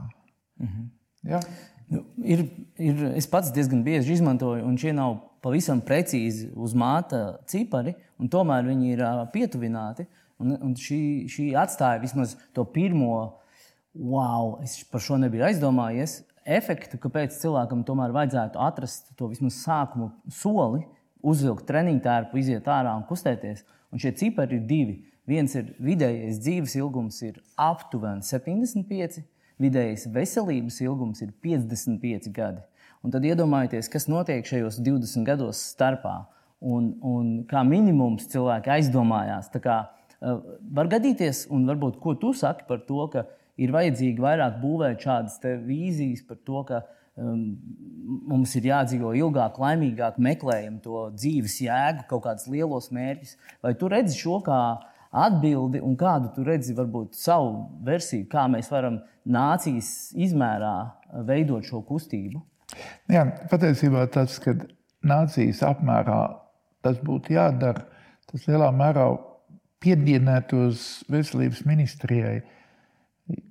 -hmm. 0.59 0.89
ja? 1.23 1.39
nu, 1.87 2.03
ir, 2.23 2.45
ir, 2.77 3.03
es 3.15 3.27
pats 3.27 3.51
diezgan 3.53 3.83
bieži 3.83 4.13
izmantoju, 4.13 4.65
un 4.65 4.77
šie 4.77 4.93
nav 4.93 5.17
pavisam 5.41 5.81
precīzi 5.81 6.49
uz 6.55 6.75
māta 6.77 7.39
cipari, 7.47 7.95
un 8.19 8.29
tomēr 8.29 8.67
viņi 8.67 8.93
ir 8.93 9.03
pietuvināti. 9.33 10.07
Un, 10.39 10.55
un 10.55 10.75
šī, 10.79 11.27
šī 11.27 11.49
atstāja 11.59 11.99
vismaz 11.99 12.37
to 12.55 12.63
pirmo, 12.63 13.41
wow, 13.93 14.59
es 14.63 14.83
par 14.87 15.01
šo 15.03 15.17
nebiju 15.19 15.43
aizdomājies 15.43 16.21
efektu, 16.49 16.97
kāpēc 17.01 17.35
cilvēkam 17.41 17.83
tomēr 17.87 18.13
vajadzētu 18.15 18.61
atrast 18.61 19.11
to 19.19 19.29
vismaz 19.31 19.59
sākuma 19.63 20.11
soli, 20.33 20.83
uzvilkt 21.25 21.67
treniņu 21.69 22.01
tērpu, 22.05 22.39
iziet 22.41 22.67
ārā 22.71 22.95
un 22.97 23.05
kustēties. 23.09 23.65
Un 23.93 24.01
šie 24.01 24.13
cipari 24.17 24.59
ir 24.59 24.65
divi. 24.69 24.97
Viens 25.29 25.53
ir 25.57 25.73
vidējais 25.83 26.39
dzīves 26.41 26.75
ilgums, 26.79 27.19
ir 27.25 27.37
aptuveni 27.59 28.25
75, 28.25 29.21
vidējais 29.61 30.07
veselības 30.13 30.79
ilgums 30.85 31.21
ir 31.25 31.33
55 31.45 32.31
gadi. 32.33 32.63
Un 33.05 33.13
tad 33.13 33.23
iedomājieties, 33.27 33.87
kas 33.91 34.09
notiek 34.11 34.47
šajos 34.47 34.81
20 34.83 35.27
gados 35.27 35.61
starpā. 35.75 36.25
Un, 36.59 36.91
un 37.05 37.27
kā 37.47 37.61
minimums 37.63 38.25
cilvēki 38.31 38.73
aizdomājās. 38.73 39.47
Kā, 39.63 39.77
uh, 40.19 40.41
var 40.75 40.89
gadīties, 40.91 41.45
un 41.55 41.63
varbūt 41.69 42.01
ko 42.03 42.17
tu 42.19 42.33
saki 42.35 42.65
par 42.67 42.81
to, 42.87 43.05
ka 43.13 43.23
ir 43.59 43.73
vajadzīgi 43.75 44.23
vairāk 44.23 44.59
būvēt 44.61 45.03
šādas 45.05 45.39
vīzijas 45.65 46.23
par 46.27 46.39
to, 46.47 46.63
ka 46.67 46.81
um, 47.19 47.43
mums 48.29 48.55
ir 48.59 48.69
jādzīvo 48.69 49.13
ilgāk, 49.19 49.59
laimīgāk, 49.61 50.19
meklējam 50.21 50.79
to 50.83 51.07
dzīves 51.15 51.59
jēgu, 51.65 52.07
kaut 52.09 52.25
kādus 52.27 52.47
lielos 52.51 52.89
mērķus. 52.95 53.35
Vai 53.65 53.75
tu 53.79 53.91
redzi 53.91 54.17
šo 54.19 54.39
kā 54.45 54.61
atbildi, 55.09 55.81
un 55.81 55.95
kādu 55.99 56.31
tu 56.35 56.45
redzi, 56.45 56.75
varbūt 56.77 57.17
savu 57.17 57.65
versiju, 57.85 58.27
kā 58.31 58.45
mēs 58.51 58.69
varam 58.71 59.01
nācijas 59.29 60.11
izmērā 60.17 60.75
veidot 61.27 61.65
šo 61.65 61.81
kustību? 61.87 62.43
Jā, 63.09 63.25
patiesībā 63.49 64.05
tas, 64.13 64.37
ka 64.43 64.53
nācijas 65.05 65.63
apmērā 65.65 66.19
tas 66.85 66.99
būtu 67.03 67.33
jādara, 67.33 67.87
tas 68.29 68.45
lielā 68.47 68.69
mērā 68.75 69.07
piedienētos 69.83 71.07
veselības 71.11 71.63
ministrijai 71.67 72.41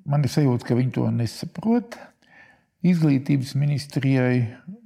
Man 0.08 0.25
ir 0.25 0.32
sajūta, 0.32 0.70
ka 0.70 0.78
viņi 0.78 0.94
to 0.97 1.04
nesaprot. 1.14 1.99
Izglītības 2.87 3.54
ministrijai, 3.58 4.42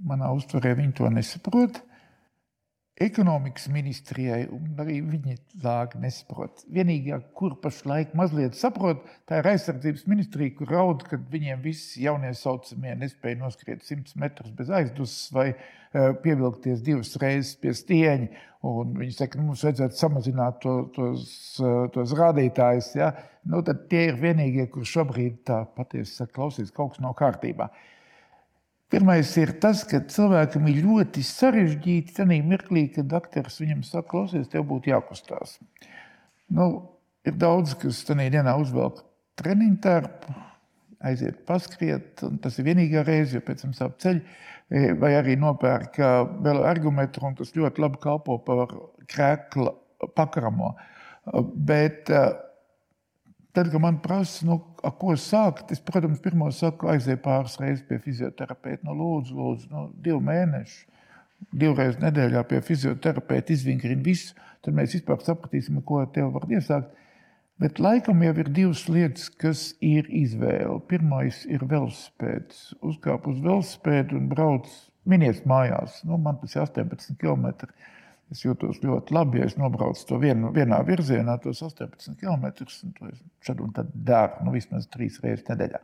manā 0.09 0.31
uztverē, 0.35 0.75
viņi 0.79 0.95
to 0.99 1.11
nesaprot 1.13 1.83
ekonomikas 3.03 3.67
ministrijai, 3.73 4.45
un 4.53 4.79
arī 4.83 4.99
viņi 5.05 5.37
lāgi 5.65 6.01
nesaprot. 6.03 6.63
Vienīgā, 6.73 7.19
kur 7.39 7.57
pašlaik 7.63 8.15
mazliet 8.19 8.57
saprot, 8.59 9.05
tā 9.29 9.41
ir 9.41 9.49
aizsardzības 9.53 10.07
ministrija, 10.11 10.55
kur 10.59 10.73
raud, 10.73 11.05
kad 11.09 11.25
viņiem 11.33 11.63
visi 11.65 12.05
jaunie 12.07 12.33
saucamie 12.39 12.95
nespēja 13.01 13.41
noskriet 13.41 13.85
100 13.87 14.19
metrus 14.23 14.55
bez 14.59 14.73
aizdusmas 14.73 15.35
vai 15.35 15.47
uh, 15.53 16.13
pievilkties 16.25 16.85
divas 16.87 17.15
reizes 17.23 17.55
pie 17.63 17.75
stieņa. 17.77 18.49
Viņi 18.63 19.15
saka, 19.17 19.37
ka 19.37 19.43
mums 19.43 19.65
vajadzētu 19.67 19.99
samazināt 19.99 20.61
to, 20.63 20.77
tos, 20.95 21.25
uh, 21.63 21.87
tos 21.95 22.15
rādītājus. 22.19 22.93
Ja? 22.99 23.13
Nu, 23.49 23.65
tie 23.67 24.05
ir 24.11 24.21
vienīgie, 24.23 24.69
kur 24.71 24.87
šobrīd 24.87 25.43
tā 25.49 25.65
patiesi 25.77 26.21
saka, 26.21 26.37
klausies, 26.39 26.71
kaut 26.75 26.95
kas 26.95 27.03
nav 27.03 27.17
kārtībā. 27.19 27.73
Pirmais 28.93 29.31
ir 29.41 29.55
tas, 29.57 29.87
ka 29.89 30.03
cilvēkam 30.05 30.67
ir 30.69 30.83
ļoti 30.85 31.23
sarežģīti 31.25 32.13
tajā 32.19 32.43
mirklī, 32.45 32.83
kad 32.93 33.07
doktors 33.09 33.57
viņam 33.63 33.81
saka, 33.89 34.05
klausies, 34.11 34.51
tev 34.53 34.67
būtu 34.69 34.93
jākustās. 34.93 35.55
Nu, 36.53 36.67
ir 37.25 37.39
daudz, 37.41 37.73
kas 37.81 38.03
tajā 38.05 38.29
dienā 38.35 38.53
uzvelk 38.61 39.01
treniņu 39.41 39.79
tērpu, 39.87 40.35
aiziet 41.09 41.41
paskriet, 41.49 42.21
un 42.27 42.37
tas 42.45 42.61
ir 42.61 42.69
vienīgā 42.69 43.07
reize, 43.09 43.39
jo 43.39 43.43
pēc 43.47 43.65
tam 43.65 43.73
sāp 43.79 43.97
ceļi, 44.05 44.21
e, 44.69 44.85
vai 45.01 45.15
arī 45.17 45.39
nopērk 45.41 45.97
vēl 46.45 46.61
argumentu, 46.69 47.25
un 47.25 47.41
tas 47.41 47.57
ļoti 47.57 47.87
labi 47.87 48.03
kalpo 48.03 48.37
par 48.45 48.77
krēkla 49.09 49.73
pakaramo. 50.19 50.75
Bet 51.57 52.13
Tad, 53.53 53.69
kad 53.69 53.81
man 53.81 53.99
prasa, 54.01 54.47
nu, 54.49 54.57
ar 54.81 54.95
ko 54.97 55.13
sākt, 55.21 55.75
es, 55.75 55.81
protams, 55.85 56.23
pirmo 56.25 56.49
saku, 56.57 56.89
aizēju 56.89 57.21
pāris 57.21 57.59
reizes 57.61 57.85
pie 57.89 57.99
fizioterapeita. 58.01 58.87
Nu, 58.89 58.95
lūdzu, 58.97 59.37
lūdzu, 59.37 59.69
nu, 59.73 59.83
divu 60.05 60.23
mēnešu, 60.25 60.87
divreiz 61.61 61.99
nedēļā 62.01 62.47
pie 62.49 62.63
fizioterapeita 62.65 63.53
izvingrina 63.53 64.05
visu. 64.07 64.33
Tad 64.65 64.79
mēs 64.79 64.97
vispār 64.97 65.21
sapratīsim, 65.27 65.83
ko 65.85 66.01
ar 66.01 66.09
tevi 66.15 66.31
var 66.33 66.49
iesākt. 66.49 66.97
Bet 67.61 67.79
laikam 67.83 68.23
jau 68.25 68.33
ir 68.41 68.49
divas 68.57 68.87
lietas, 68.89 69.29
kas 69.29 69.67
ir 69.85 70.09
izvēle. 70.09 70.81
Pirmais 70.89 71.43
ir 71.45 71.67
velospēds. 71.69 72.73
Uzkāp 72.81 73.29
uz 73.31 73.43
velospēdu 73.45 74.17
un 74.19 74.31
brauc 74.33 74.71
miniet 75.05 75.45
mājās. 75.47 76.01
Nu, 76.09 76.17
man 76.17 76.41
tas 76.41 76.57
ir 76.57 76.65
18 76.65 77.21
km. 77.21 77.69
Es 78.33 78.47
jūtos 78.47 78.81
ļoti 78.81 79.13
labi, 79.13 79.43
ja 79.43 79.47
es 79.51 79.59
nobraucu 79.61 80.07
to 80.09 80.17
vien, 80.23 80.47
vienā 80.57 80.79
virzienā, 80.89 81.37
tos 81.43 81.61
18 81.67 82.17
km. 82.21 82.47
Un 82.87 82.95
to 82.97 83.11
šad 83.45 83.61
un 83.61 83.75
tad 83.77 83.91
daru 83.93 84.47
nu, 84.47 84.55
vismaz 84.57 84.89
trīs 84.93 85.19
reizes 85.25 85.45
nedēļā. 85.51 85.83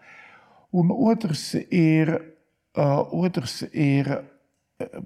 Un 0.81 0.93
otrs 0.95 1.51
ir, 1.59 2.15
uh, 2.79 3.03
otrs 3.21 3.61
ir 3.69 4.09
uh, 4.15 5.03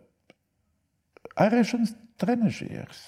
ārēšanas 1.42 1.96
trenižieris. 2.22 3.02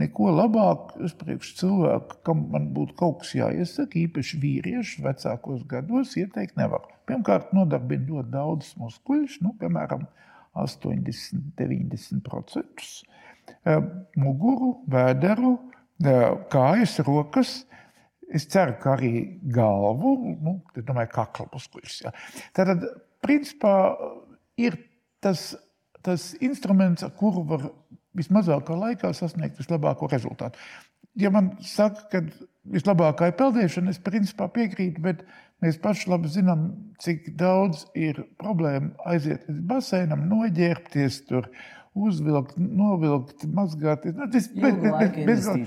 Neko 0.00 0.30
labāk 0.32 0.94
uz 1.04 1.12
priekšu 1.20 1.56
cilvēku, 1.58 2.20
kam 2.24 2.46
man 2.54 2.70
būtu 2.72 2.96
kaut 2.96 3.20
kas 3.20 3.34
jāiesaka, 3.36 3.98
īpaši 4.06 4.40
vīriešu 4.40 5.04
vecākos 5.04 5.66
gados, 5.68 6.14
ieteikt 6.16 6.56
nevar. 6.56 6.86
Pirmkārt, 7.10 7.52
nodarbina 7.56 8.08
ļoti 8.08 8.32
daudz 8.32 8.72
muskuļus, 8.80 9.40
nu, 9.44 9.52
piemēram, 9.60 10.06
80, 10.56 11.52
90% 11.58 13.09
muguru, 14.20 14.72
vēderu, 14.90 15.56
kājas, 16.52 16.98
rokas. 17.06 17.60
Es 18.30 18.46
ceru, 18.46 18.76
ka 18.78 18.94
arī 18.94 19.40
galvu, 19.50 20.14
nu, 20.38 20.60
tad, 20.74 20.84
domāju, 20.86 21.10
kakla 21.16 21.48
muskuļus. 21.50 21.96
Ja. 22.04 22.12
Tātad, 22.54 22.84
principā, 23.24 23.74
ir 24.60 24.78
tas, 25.24 25.50
tas 26.06 26.30
instruments, 26.38 27.02
ar 27.02 27.10
kuru 27.18 27.42
var 27.50 27.66
vismazākā 28.16 28.76
laikā 28.76 29.10
sasniegt 29.16 29.58
vislabāko 29.58 30.08
rezultātu. 30.10 30.62
Ja 31.18 31.32
man 31.34 31.56
saka, 31.66 32.06
ka 32.12 32.22
vislabākā 32.70 33.30
ir 33.30 33.36
peldēšana, 33.38 33.94
es 33.94 34.02
principā 34.02 34.46
piekrītu, 34.52 35.02
bet 35.02 35.24
mēs 35.64 35.80
paši 35.82 36.10
labi 36.12 36.30
zinām, 36.30 36.68
cik 37.02 37.32
daudz 37.40 37.86
ir 37.98 38.22
problēmu 38.40 38.92
aiziet 39.10 39.46
līdz 39.48 39.64
baseinam, 39.70 40.26
noģērbties 40.30 41.22
tur 41.28 41.50
uzvilkt, 41.94 42.54
novilkt, 42.56 43.44
mazgāt. 43.54 44.06
Nu, 44.14 44.28
tas 44.30 44.46
ir 44.54 44.76
diezgan, 45.16 45.64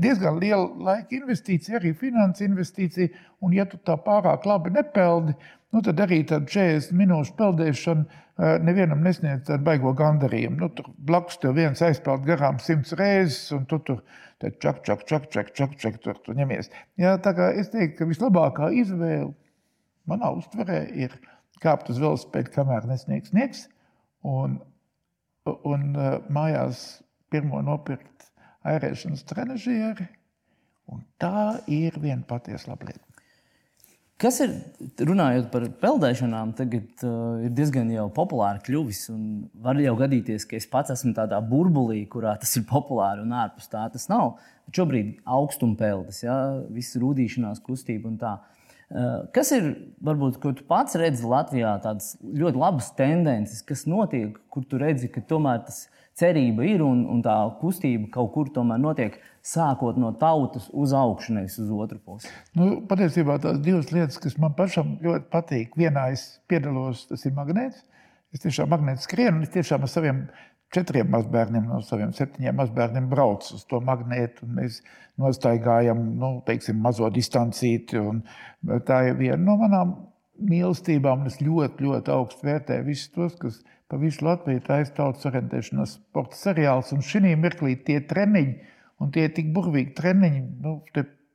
diezgan 0.00 0.38
liela 0.40 0.68
laika 0.88 1.16
investīcija, 1.18 1.80
arī 1.80 1.92
finanses 1.98 2.46
investīcija. 2.46 3.12
Un, 3.44 3.52
ja 3.56 3.66
tu 3.68 3.78
tā 3.84 3.98
pārāk 4.00 4.46
labi 4.48 4.72
nepeldi, 4.72 5.36
nu, 5.74 5.82
tad 5.84 6.00
arī 6.06 6.22
tāda 6.28 6.48
40 6.48 6.96
minūšu 6.96 7.36
peldēšana 7.36 8.06
eh, 8.06 8.54
nevienam 8.64 9.04
nesniedz 9.04 9.44
tādu 9.50 9.66
baigo 9.66 9.92
gandarījumu. 9.96 10.60
Nu, 10.62 10.70
tur 10.72 10.88
blakus 10.96 11.40
tev 11.42 11.58
viens 11.58 11.82
aizpeld 11.84 12.24
garām 12.28 12.60
simts 12.62 12.96
reizes, 12.96 13.50
un 13.56 13.66
tu 13.68 13.80
tur 13.84 14.00
čak, 14.40 14.80
čak, 14.86 15.04
čak, 15.08 15.28
čak, 15.32 15.52
čak, 15.52 15.76
čak 15.80 15.98
tur, 16.04 16.16
tur 16.24 16.38
ņemies. 16.38 16.72
Jā, 17.00 17.18
tā 17.20 17.34
kā 17.36 17.50
es 17.60 17.68
teiktu, 17.74 18.00
ka 18.00 18.08
vislabākā 18.08 18.72
izvēle 18.80 19.34
manā 20.08 20.32
uztverē 20.38 20.86
ir 20.96 21.18
kāpt 21.60 21.90
uz 21.92 22.00
velospēdu, 22.00 22.52
kamēr 22.54 22.88
nesniegs 22.88 23.32
sniegs. 23.32 23.66
Un 24.26 24.58
un 25.46 25.90
uh, 25.94 26.18
mājās 26.32 26.86
pirmo 27.32 27.62
nopirkt 27.64 28.30
airēšanas 28.66 29.26
trenižieri. 29.28 30.08
Tā 31.18 31.58
ir 31.72 31.96
viena 31.98 32.22
patiesa 32.26 32.70
laba 32.70 32.90
lieta. 32.90 33.02
Kas 34.16 34.38
ir, 34.40 34.52
runājot 35.04 35.50
par 35.52 35.66
peldēšanām, 35.82 36.54
tagad 36.56 37.02
uh, 37.04 37.42
ir 37.44 37.50
diezgan 37.52 37.90
populāri 38.16 38.62
kļuvis. 38.64 39.02
Var 39.60 39.80
jau 39.84 39.92
gadīties, 39.98 40.46
ka 40.48 40.56
es 40.56 40.68
pats 40.72 40.94
esmu 40.94 41.12
tādā 41.18 41.40
burbulī, 41.44 41.98
kurā 42.08 42.32
tas 42.40 42.54
ir 42.56 42.64
populāri 42.70 43.26
un 43.26 43.34
ārpus 43.36 43.68
tā 43.72 43.84
tas 43.92 44.08
nav. 44.08 44.38
Bet 44.64 44.80
šobrīd 44.80 45.18
augstumpeldis, 45.36 46.22
ja, 46.24 46.36
viss 46.72 46.96
rūdīšanās 47.02 47.60
kustība 47.66 48.08
un 48.08 48.16
tā. 48.22 48.38
Uh, 48.86 49.24
kas 49.34 49.50
ir, 49.50 49.64
varbūt, 50.06 50.36
ko 50.38 50.52
tu 50.54 50.62
pats 50.68 50.94
redzi 51.00 51.26
Latvijā, 51.26 51.72
tādas 51.82 52.12
ļoti 52.22 52.60
labas 52.60 52.92
tendences, 52.94 53.64
kas 53.66 53.82
notiek, 53.90 54.36
kur 54.52 54.62
tu 54.68 54.78
redzi, 54.78 55.10
ka 55.10 55.24
tomēr 55.26 55.64
tas 55.66 55.88
cerība 56.16 56.64
ir 56.64 56.84
un, 56.86 57.02
un 57.10 57.18
tā 57.24 57.34
kustība 57.60 58.06
kaut 58.14 58.30
kur 58.36 58.52
tomēr 58.54 58.78
notiek, 58.80 59.18
sākot 59.46 59.98
no 60.00 60.12
tautas 60.20 60.70
uz 60.70 60.94
augšu, 60.96 61.34
nevis 61.36 61.58
uz 61.62 61.72
otru 61.74 61.98
pusi? 61.98 62.30
Nu, 62.56 62.80
patiesībā 62.88 63.40
tās 63.42 63.58
divas 63.64 63.90
lietas, 63.90 64.20
kas 64.22 64.38
man 64.42 64.54
pašam 64.56 64.96
ļoti 65.02 65.28
patīk. 65.34 65.76
Vienā 65.78 66.08
es 66.14 66.28
piedalos, 66.50 67.04
tas 67.10 67.26
ir 67.28 67.36
magnēts. 67.36 67.82
Es 68.34 68.42
tiešām 68.42 68.70
magnētiski 68.72 69.10
skrienu, 69.10 69.40
un 69.40 69.46
es 69.46 69.54
tiešām 69.54 69.84
ar 69.86 69.90
saviem 69.90 70.24
četriem 70.74 71.08
mazbērniem 71.12 71.68
no 71.70 71.80
saviem 71.84 72.12
septiņiem 72.16 72.56
mazbērniem 72.60 73.08
brauc 73.10 73.46
uz 73.54 73.64
to 73.70 73.80
magnētu. 73.84 74.48
Mēs 74.58 74.80
nostaigājam 75.20 76.02
nu, 76.20 76.32
teiksim, 76.46 76.80
mazo 76.82 77.08
distancīti. 77.12 78.02
Tā 78.88 79.00
ir 79.10 79.18
viena 79.20 79.40
no 79.42 79.56
manām 79.62 79.94
mīlestībām. 80.42 81.26
Es 81.30 81.40
ļoti, 81.40 81.86
ļoti 81.86 82.14
augstu 82.14 82.48
vērtēju 82.48 82.86
visus 82.88 83.12
tos, 83.14 83.36
kas 83.40 83.60
pa 83.90 83.98
visu 84.00 84.26
Latviju 84.26 84.64
taisa 84.66 84.94
tautas 84.96 85.28
orientēšanās 85.30 85.98
sporta 86.00 86.38
seriāls. 86.38 86.92
Un 86.96 87.04
šī 87.06 87.36
mirklī 87.38 87.76
tie 87.86 88.00
treniņi, 88.10 88.72
un 89.02 89.12
tie 89.14 89.28
tik 89.32 89.52
burvīgi 89.54 89.94
treniņi, 89.98 90.42
nu, 90.64 90.80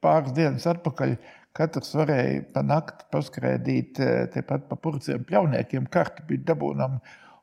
pāris 0.04 0.36
dienas 0.38 0.68
atpakaļ. 0.70 1.16
Katrs 1.52 1.90
varēja 2.00 2.46
pa 2.54 2.62
nakti 2.64 3.10
paskrēdīt 3.12 3.98
eh, 4.00 4.12
tepat 4.32 4.70
pa 4.70 4.78
purciem 4.80 5.26
pļauniekiem, 5.28 5.90
karti 5.92 6.24
bija 6.30 6.54
dabūnam 6.54 7.02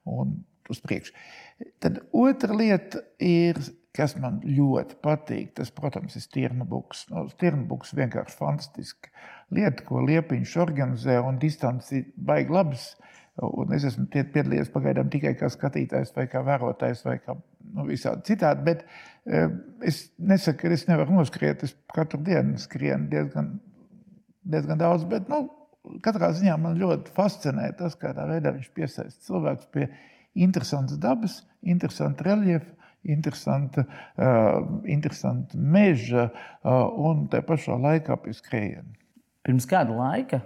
un 0.09 0.39
uz 0.73 0.81
priekšu. 0.81 1.13
Tad 1.83 1.99
otra 2.15 2.55
lieta 2.55 3.03
ir, 3.23 3.59
kas 3.97 4.15
man 4.21 4.39
ļoti 4.47 4.99
patīk. 5.03 5.53
Tas, 5.59 5.73
protams, 5.75 6.15
ir 6.19 6.23
stirnabuks. 6.23 7.07
No, 7.11 7.25
nu, 7.27 7.35
stirnabuks 7.35 7.95
vienkārši 7.99 8.39
fantastiska 8.39 9.11
lieta, 9.55 9.83
ko 9.87 10.05
Liepiņš 10.07 10.57
organizē 10.63 11.19
un 11.25 11.41
distanci 11.43 12.05
baigi 12.15 12.55
labs. 12.55 12.89
Un 13.39 13.71
es 13.75 13.85
esmu 13.87 14.09
piedalījies 14.11 14.71
pagaidām 14.75 15.11
tikai 15.11 15.37
kā 15.39 15.47
skatītājs, 15.51 16.11
vai 16.17 16.27
kā 16.31 16.43
vērotājs, 16.47 17.05
vai 17.07 17.21
kā 17.23 17.37
nu, 17.37 17.85
visādi 17.87 18.33
citādi. 18.33 18.65
Bet 18.67 18.83
e, 18.83 19.45
es 19.87 20.09
nesaku, 20.19 20.65
ka 20.65 20.75
es 20.75 20.87
nevaru 20.91 21.21
noskriet. 21.21 21.63
Es 21.67 21.75
katru 21.95 22.19
dienu 22.27 22.59
skrienu 22.59 23.07
diezgan, 23.11 23.53
diezgan 24.43 24.83
daudz. 24.83 25.07
Bet, 25.11 25.31
nu, 25.31 25.45
katrā 26.03 26.33
ziņā 26.35 26.59
man 26.59 26.79
ļoti 26.83 27.15
fascinē 27.15 27.71
tas, 27.79 27.99
kādā 27.99 28.27
veidā 28.31 28.55
viņš 28.55 28.71
piesaista 28.75 29.27
cilvēkus 29.31 29.71
pie 29.75 29.87
viņa 29.87 30.17
interesantas 30.45 30.99
dabas, 31.01 31.41
interesanta 31.63 32.27
reljefa, 32.27 32.75
interesanta, 33.09 33.85
uh, 34.19 34.61
interesanta 34.85 35.59
meža 35.59 36.29
uh, 36.29 36.87
un 37.09 37.27
tā 37.33 37.41
pašā 37.47 37.79
laikā 37.79 38.19
pie 38.23 38.35
skrējiena. 38.37 38.89
Pirms 39.47 39.69
kāda 39.71 39.95
laika, 39.97 40.43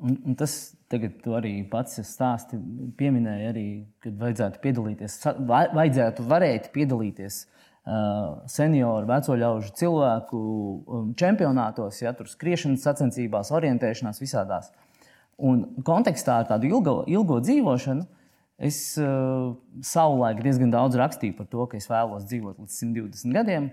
un, 0.00 0.16
un 0.24 0.38
tas 0.38 0.54
tagad 0.92 1.26
arī 1.36 1.58
pats 1.70 1.98
stāsti, 2.06 2.58
pieminēja 2.98 3.50
arī, 3.52 3.66
kad 4.04 4.16
vajadzētu 4.20 4.62
piedalīties, 4.62 5.18
vajadzētu 5.50 6.26
varēt 6.30 6.70
piedalīties 6.74 7.42
uh, 7.42 8.42
senioru, 8.50 9.08
veco 9.10 9.38
ļaužu 9.42 9.74
cilvēku 9.82 10.40
um, 10.40 11.08
čempionātos, 11.18 12.00
ja 12.04 12.14
tur 12.16 12.30
skriešanas 12.30 12.86
sacensībās, 12.86 13.52
orientēšanās 13.56 14.22
visādās. 14.22 14.70
Un 15.36 15.66
kontekstā 15.84 16.40
ar 16.40 16.46
tādu 16.48 16.70
ilgo, 16.70 17.00
ilgo 17.12 17.42
dzīvošanu, 17.44 18.06
Es 18.56 18.96
uh, 18.96 19.52
savulaik 19.84 20.40
diezgan 20.40 20.70
daudz 20.72 20.96
rakstīju 20.96 21.36
par 21.36 21.48
to, 21.52 21.66
ka 21.68 21.76
es 21.76 21.88
vēlos 21.90 22.24
dzīvot 22.28 22.62
līdz 22.62 22.78
120 22.80 23.36
gadiem. 23.36 23.68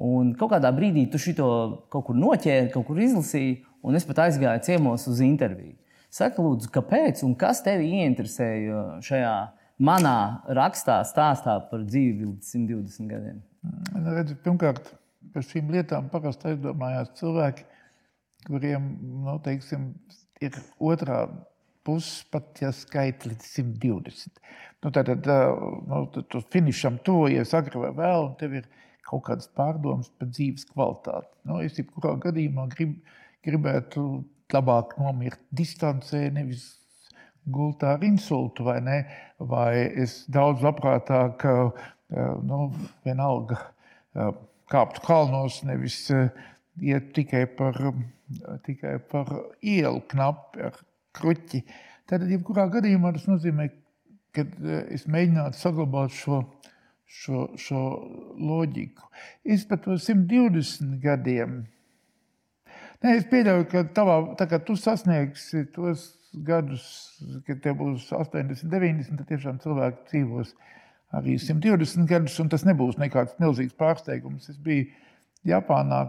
Un 0.00 0.34
kādā 0.38 0.70
brīdī 0.76 1.06
tu 1.10 1.20
šo 1.20 1.46
kaut 1.92 2.06
kur 2.08 2.16
noķēri, 2.16 2.70
kaut 2.72 2.86
kur 2.88 3.00
izlasīji, 3.00 3.62
un 3.84 3.96
es 3.96 4.06
pat 4.08 4.26
aizgāju 4.26 4.64
ciemos 4.68 5.06
uz 5.08 5.22
interviju. 5.24 5.76
Saka, 6.12 6.42
lūdzu, 6.42 6.68
kāpēc 6.74 7.22
un 7.24 7.36
kas 7.38 7.62
tevi 7.64 7.92
ieinteresēja 7.96 9.00
šajā 9.06 9.34
manā 9.80 10.42
rakstā, 10.58 11.00
stāstā 11.08 11.56
par 11.70 11.84
dzīvi 11.86 12.26
līdz 12.26 12.54
120 12.56 13.12
gadiem? 13.12 13.42
Nu, 13.94 14.16
redzi, 14.16 14.36
pirmkārt, 14.44 14.92
par 15.34 15.46
šīm 15.46 15.70
lietām 15.72 16.08
parasti 16.12 16.50
aizdomājās 16.52 17.12
cilvēki, 17.20 17.64
kuriem 18.48 18.90
nu, 19.24 19.36
teiksim, 19.44 19.92
ir 20.44 20.56
otrā 20.80 21.22
puses, 21.86 22.24
pat 22.32 22.60
ja 22.62 22.72
skaita 22.74 23.30
līdz 23.30 23.46
120. 23.56 24.42
Nu, 24.84 24.92
tad 24.94 25.10
nu, 25.90 26.02
tu 26.10 26.42
finišam 26.52 26.98
tuvojies 27.04 27.54
agri 27.56 27.82
vai 27.82 27.92
vēl, 27.96 28.26
un 28.30 28.36
tev 28.40 28.58
ir 28.60 28.68
kaut 29.06 29.24
kādas 29.26 29.48
pārdomas 29.56 30.10
par 30.18 30.30
dzīves 30.30 30.68
kvalitāti. 30.70 31.32
Nu, 31.48 31.58
es 31.64 31.78
jebkurā 31.80 32.14
gadījumā 32.22 32.68
grib, 32.72 32.98
gribētu 33.46 34.04
labāk 34.54 34.96
nomirt 35.00 35.42
distancē, 35.54 36.28
nevis 36.34 36.68
gultā 37.50 37.96
ar 37.96 38.04
insultu, 38.06 38.64
vai 38.66 38.78
ne? 38.84 39.00
Vai 39.40 39.72
es 40.02 40.22
daudz 40.30 40.62
labprātāk, 40.64 41.44
nu, 42.46 42.60
vienalga, 43.06 43.60
kāptu 44.70 45.02
kalnos, 45.06 45.62
nevis 45.66 46.04
iet 46.80 47.10
tikai 47.16 47.44
par, 47.58 47.76
tikai 48.66 48.98
par 49.10 49.32
ielu 49.60 50.02
knapi 50.12 50.68
ar 50.68 50.78
kruķi. 51.16 51.62
Tad, 52.10 52.26
jebkurā 52.30 52.66
gadījumā 52.72 53.12
tas 53.16 53.26
nozīmē, 53.30 53.68
ka 54.34 54.44
e, 54.46 54.78
es 54.96 55.06
mēģinātu 55.10 55.58
saglabāt 55.58 56.14
šo, 56.14 56.40
šo, 57.06 57.48
šo 57.60 57.82
loģiku. 58.38 59.10
Es 59.44 59.66
pat 59.68 59.84
to 59.86 59.98
120 59.98 60.96
gadiem. 61.02 61.62
Nē, 63.00 63.14
es 63.16 63.28
pieļauju, 63.30 63.68
ka 63.70 63.84
tavā, 63.96 64.16
tā 64.36 64.46
kā 64.50 64.58
tu 64.64 64.76
sasniegsi 64.76 65.64
tos 65.74 66.10
gadus, 66.46 66.84
kad 67.46 67.62
tev 67.64 67.78
būs 67.80 68.10
80, 68.14 68.68
90, 68.70 69.16
tad 69.18 69.30
tiešām 69.30 69.60
cilvēki 69.62 70.04
dzīvos 70.10 70.52
arī 71.16 71.36
120 71.42 72.06
gadus, 72.10 72.36
un 72.42 72.50
tas 72.52 72.66
nebūs 72.68 73.00
nekāds 73.00 73.38
milzīgs 73.42 73.74
pārsteigums. 73.78 74.50
Es 74.52 74.58
biju 74.62 74.86
Japānā 75.48 76.04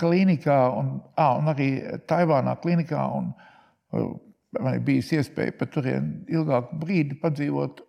klīnikā 0.00 0.58
un, 0.76 0.98
à, 1.16 1.30
un 1.38 1.48
arī 1.52 1.68
Taivānā 2.08 2.56
klīnikā. 2.60 3.00
Un, 3.16 3.30
man 3.94 4.76
ir 4.76 4.84
bijis 4.86 5.12
iespēja 5.16 5.56
pat 5.58 5.72
tur 5.74 5.88
ilgāku 5.88 6.78
brīdi 6.82 7.18
padzīvot. 7.22 7.82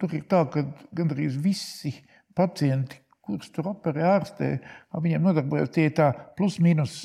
Tur 0.00 0.16
ir 0.16 0.26
tā, 0.30 0.44
ka 0.48 0.64
gandrīz 0.96 1.36
visi 1.40 1.92
pacienti, 2.36 3.00
kurus 3.20 3.50
tur 3.52 3.68
operē 3.74 4.06
ārstē, 4.14 4.54
viņiem 4.96 5.26
nodarbojas 5.28 5.74
tie 5.74 5.90
tā 5.94 6.10
plus 6.38 6.56
mīnus 6.62 7.02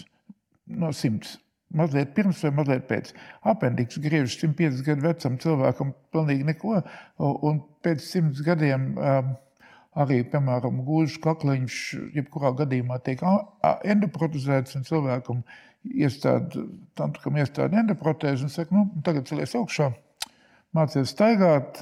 no 0.66 0.94
simts. 0.96 1.40
Mazliet 1.76 2.14
pirms 2.16 2.40
vai 2.46 2.54
mazliet 2.56 2.86
pēc. 2.88 3.10
Apendiks 3.52 3.98
griežas 4.00 4.38
150 4.40 4.86
gadu 4.86 5.04
vecam 5.04 5.36
cilvēkam, 5.42 5.92
pilnīgi 6.14 6.46
neko. 6.48 6.78
Un 7.20 7.60
pēc 7.84 8.06
simts 8.06 8.44
gadiem 8.46 8.94
um, 8.96 9.34
arī, 10.00 10.22
piemēram, 10.30 10.84
gūžas 10.88 11.18
kakliņš, 11.24 11.80
jebkurā 12.16 12.54
gadījumā 12.62 13.00
tiek 13.04 13.24
endoprotezēts 13.84 14.78
un 14.80 14.88
cilvēkam 14.88 15.42
iestādi, 15.94 16.66
tam, 16.98 17.14
kam 17.22 17.38
iestādi 17.40 17.80
endoprotēzi 17.82 18.48
un 18.48 18.54
saka, 18.54 18.76
nu, 18.76 18.88
tagad 19.06 19.28
celies 19.30 19.56
augšā, 19.58 19.92
mācies 20.76 21.14
staigāt, 21.14 21.80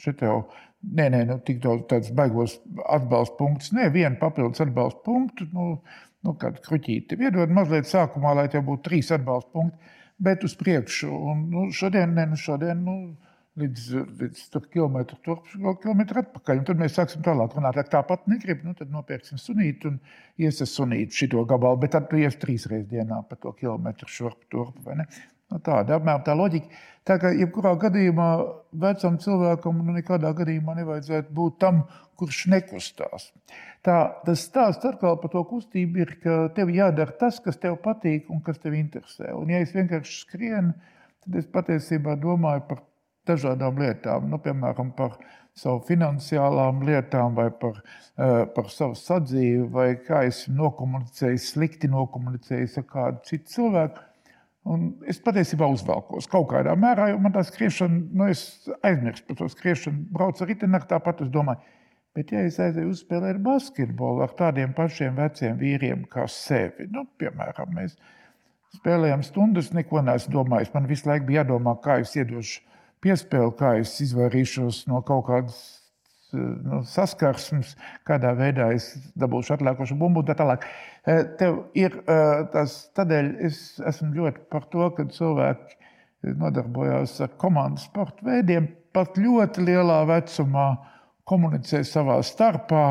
šeit 0.00 0.24
jau, 0.24 0.42
nē, 0.82 1.08
nē, 1.14 1.22
nu, 1.30 1.38
tik 1.46 1.60
daudz 1.64 1.86
tāds 1.90 2.12
baigos 2.16 2.58
atbalsta 2.88 3.36
punktus, 3.38 3.72
nē, 3.76 3.90
vienu 3.94 4.18
papildus 4.20 4.62
atbalsta 4.64 5.04
punktu, 5.06 5.48
nu, 5.54 5.70
nu 6.26 6.36
kādu 6.40 6.62
kruķīti. 6.66 7.18
Iedod 7.20 7.52
mazliet 7.54 7.88
sākumā, 7.88 8.34
lai 8.36 8.48
tev 8.52 8.66
būtu 8.68 8.88
trīs 8.88 9.10
atbalsta 9.16 9.52
punkti, 9.56 9.96
bet 10.20 10.44
uz 10.44 10.56
priekšu. 10.60 11.10
Un, 11.32 11.44
nu, 11.52 11.66
šodien, 11.76 12.12
nē, 12.16 12.28
nu, 12.32 12.40
šodien, 12.40 12.84
nu, 12.84 12.96
līdz, 13.60 13.88
līdz 14.20 14.44
tur 14.54 14.66
kilometru 14.72 15.18
turp, 15.24 15.50
kilometru 15.82 16.22
atpakaļ. 16.22 16.60
Un 16.60 16.68
tad 16.68 16.80
mēs 16.82 16.96
sāksim 16.98 17.24
tālāk 17.26 17.56
runāt. 17.56 17.80
Ja 17.80 17.86
tāpat 17.98 18.28
negrib, 18.30 18.62
nu, 18.66 18.76
tad 18.78 18.92
nopirksim 18.94 19.40
sunītu 19.40 19.92
un 19.92 19.98
iesim 20.40 20.68
sunītu 20.68 21.22
šito 21.22 21.44
gabalu. 21.48 21.82
Bet 21.84 21.94
tad 21.96 22.08
tu 22.10 22.20
ies 22.20 22.38
trīs 22.40 22.68
reizes 22.70 22.88
dienā 22.90 23.22
pa 23.28 23.38
to 23.40 23.52
kilometru 23.58 24.08
šurp 24.10 24.48
turp. 24.52 24.80
Nu, 25.50 25.58
tāda 25.58 25.98
apmēram 25.98 26.22
tā 26.26 26.36
loģika. 26.38 26.82
Tā 27.08 27.16
kā 27.18 27.30
jebkurā 27.32 27.72
gadījumā 27.80 28.28
vecam 28.82 29.16
cilvēkam 29.22 29.80
nu, 29.82 29.94
nekādā 29.96 30.30
gadījumā 30.36 30.76
nevajadzētu 30.78 31.32
būt 31.34 31.56
tam, 31.62 31.80
kurš 32.20 32.44
nekustās. 32.52 33.30
Tā, 33.86 33.96
tas 34.26 34.44
stāsts 34.44 34.84
atkal 34.84 35.16
par 35.22 35.32
to 35.32 35.42
kustību 35.48 36.02
ir, 36.04 36.12
ka 36.20 36.36
tev 36.56 36.70
jādara 36.74 37.16
tas, 37.22 37.40
kas 37.42 37.56
tev 37.58 37.78
patīk 37.82 38.28
un 38.30 38.42
kas 38.44 38.60
tev 38.60 38.76
interesē. 38.76 39.32
Un 39.38 39.50
ja 39.50 39.62
es 39.64 39.72
vienkārši 39.74 40.20
skrienu, 40.26 40.74
tad 41.24 41.40
es 41.40 41.48
patiesībā 41.50 42.18
domāju 42.20 42.66
par 42.68 42.84
dažādām 43.30 43.80
lietām, 43.80 44.28
nu, 44.30 44.38
piemēram, 44.42 44.92
par 44.98 45.16
savu 45.56 45.80
finansiālām 45.88 46.84
lietām, 46.86 47.34
vai 47.38 47.48
par, 47.62 47.80
uh, 47.80 48.44
par 48.54 48.70
savu 48.72 48.98
sadzīvi, 48.98 49.66
vai 49.72 49.88
kā 50.04 50.24
es 50.28 50.44
nokomunicēju, 50.52 51.42
slikti 51.42 51.90
nokomunicēju 51.90 52.70
ar 52.82 52.88
kādu 52.94 53.26
citu 53.30 53.56
cilvēku. 53.56 54.06
Un 54.70 54.90
es 55.08 55.16
patiesībā 55.24 55.64
uzvelkos 55.72 56.28
kaut 56.28 56.50
kādā 56.50 56.74
mērā, 56.76 57.08
jo 57.10 57.20
man 57.24 57.32
tā 57.32 57.42
skriešana, 57.48 58.00
nu, 58.12 58.26
es 58.28 58.68
aizmirstu 58.84 59.30
par 59.30 59.38
to 59.38 59.48
skriešanu, 59.48 60.04
braucu 60.12 60.44
ar 60.44 60.50
riteņu, 60.52 60.80
tāpat 60.90 61.22
es 61.24 61.30
domāju, 61.32 61.62
bet 62.16 62.32
ja 62.34 62.42
es 62.44 62.58
aizēju 62.60 62.92
uzspēlēt 62.92 63.40
basketbolu 63.44 64.26
ar 64.26 64.34
tādiem 64.36 64.74
pašiem 64.76 65.16
veciem 65.16 65.56
vīriem 65.60 66.04
kā 66.12 66.26
sevi, 66.28 66.90
nu, 66.92 67.06
piemēram, 67.20 67.72
mēs 67.78 67.96
spēlējām 68.76 69.24
stundas, 69.26 69.72
neko 69.74 70.04
neesmu 70.06 70.34
domājis. 70.36 70.74
Man 70.74 70.90
visu 70.90 71.08
laiku 71.08 71.30
bija 71.30 71.40
jādomā, 71.40 71.74
kā 71.82 71.96
es 72.04 72.12
iedošu 72.18 72.60
piespēli, 73.04 73.52
kā 73.58 73.76
es 73.80 73.94
izvairīšos 74.04 74.84
no 74.90 75.00
kaut 75.06 75.26
kādas 75.28 75.60
nu, 76.32 76.80
saskarsmes, 76.86 77.74
kādā 78.06 78.32
veidā 78.38 78.70
es 78.74 78.92
dabūšu 79.18 79.56
atliekošu 79.56 79.96
bumbu 79.98 80.22
un 80.22 80.28
tā 80.28 80.36
tālāk. 80.38 80.66
Eh, 81.08 81.22
tev 81.40 81.62
ir 81.78 81.96
eh, 82.00 82.42
tas, 82.52 82.76
tādēļ 82.96 83.30
es 83.48 83.60
esmu 83.90 84.12
ļoti 84.18 84.44
par 84.52 84.66
to, 84.72 84.88
ka 84.96 85.06
cilvēki 85.10 86.34
nodarbojās 86.40 87.16
ar 87.24 87.32
komandas 87.40 87.86
sporta 87.88 88.26
veidiem, 88.26 88.68
pat 88.94 89.16
ļoti 89.18 89.64
lielā 89.64 90.02
vecumā 90.10 90.66
komunicē 91.30 91.82
savā 91.86 92.20
starpā, 92.26 92.84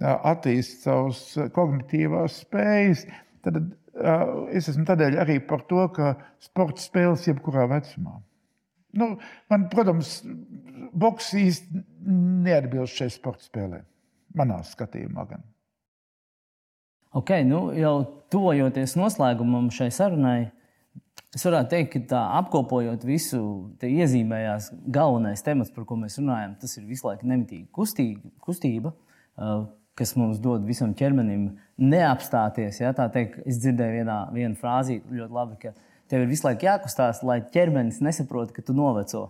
eh, 0.00 0.16
attīst 0.32 0.86
savas 0.86 1.22
kognitīvās 1.56 2.42
spējas. 2.46 3.06
Tad 3.44 3.62
es 4.54 4.68
esmu 4.70 4.84
tādēļ 4.88 5.16
arī 5.20 5.40
par 5.44 5.64
to, 5.68 5.82
ka 5.92 6.14
sports 6.40 6.86
spēles 6.88 7.26
jebkurā 7.26 7.66
vecumā. 7.68 8.20
Nu, 8.96 9.12
man, 9.50 9.66
protams, 9.72 10.20
boks 10.96 11.32
īsti 11.38 11.82
neatbilst 12.46 13.00
šai 13.00 13.10
sporta 13.14 13.46
spēlē. 13.46 13.82
Manā 14.38 14.60
skatījumā 14.66 15.26
gan. 15.30 15.44
Ok, 17.18 17.32
nu 17.46 17.68
jau 17.74 17.94
tuvojoties 18.30 18.94
noslēgumam 18.98 19.66
šai 19.74 19.88
sarunai, 19.94 20.52
es 21.34 21.42
varētu 21.46 21.72
teikt, 21.72 21.90
ka 21.94 22.02
tā 22.12 22.20
apkopojot 22.38 23.02
visu, 23.06 23.40
te 23.82 23.90
iezīmējās 23.90 24.70
galvenais 24.94 25.42
temats, 25.46 25.74
par 25.74 25.86
ko 25.88 25.98
mēs 25.98 26.20
runājam. 26.22 26.54
Tas 26.62 26.76
ir 26.78 26.86
visu 26.86 27.08
laiku 27.08 27.26
nemitīga 27.30 27.66
kustība, 27.74 28.30
kustība 28.46 28.94
kas 30.00 30.14
mums 30.16 30.40
dod 30.40 30.64
visam 30.68 30.94
ķermenim 30.96 31.50
neapstāties. 31.80 32.80
Ja, 32.80 32.92
teikt, 32.96 33.40
es 33.48 33.60
dzirdēju 33.60 34.00
vienā, 34.00 34.18
vienā 34.32 34.56
frāzī 34.60 35.00
ļoti 35.10 35.36
labi, 35.36 35.58
ka 35.60 35.74
tev 36.10 36.24
ir 36.24 36.30
visu 36.30 36.48
laiku 36.48 36.66
jākustās, 36.66 37.22
lai 37.26 37.40
ķermenis 37.54 38.00
nesaprot, 38.04 38.54
ka 38.56 38.64
tu 38.66 38.76
noveco. 38.76 39.28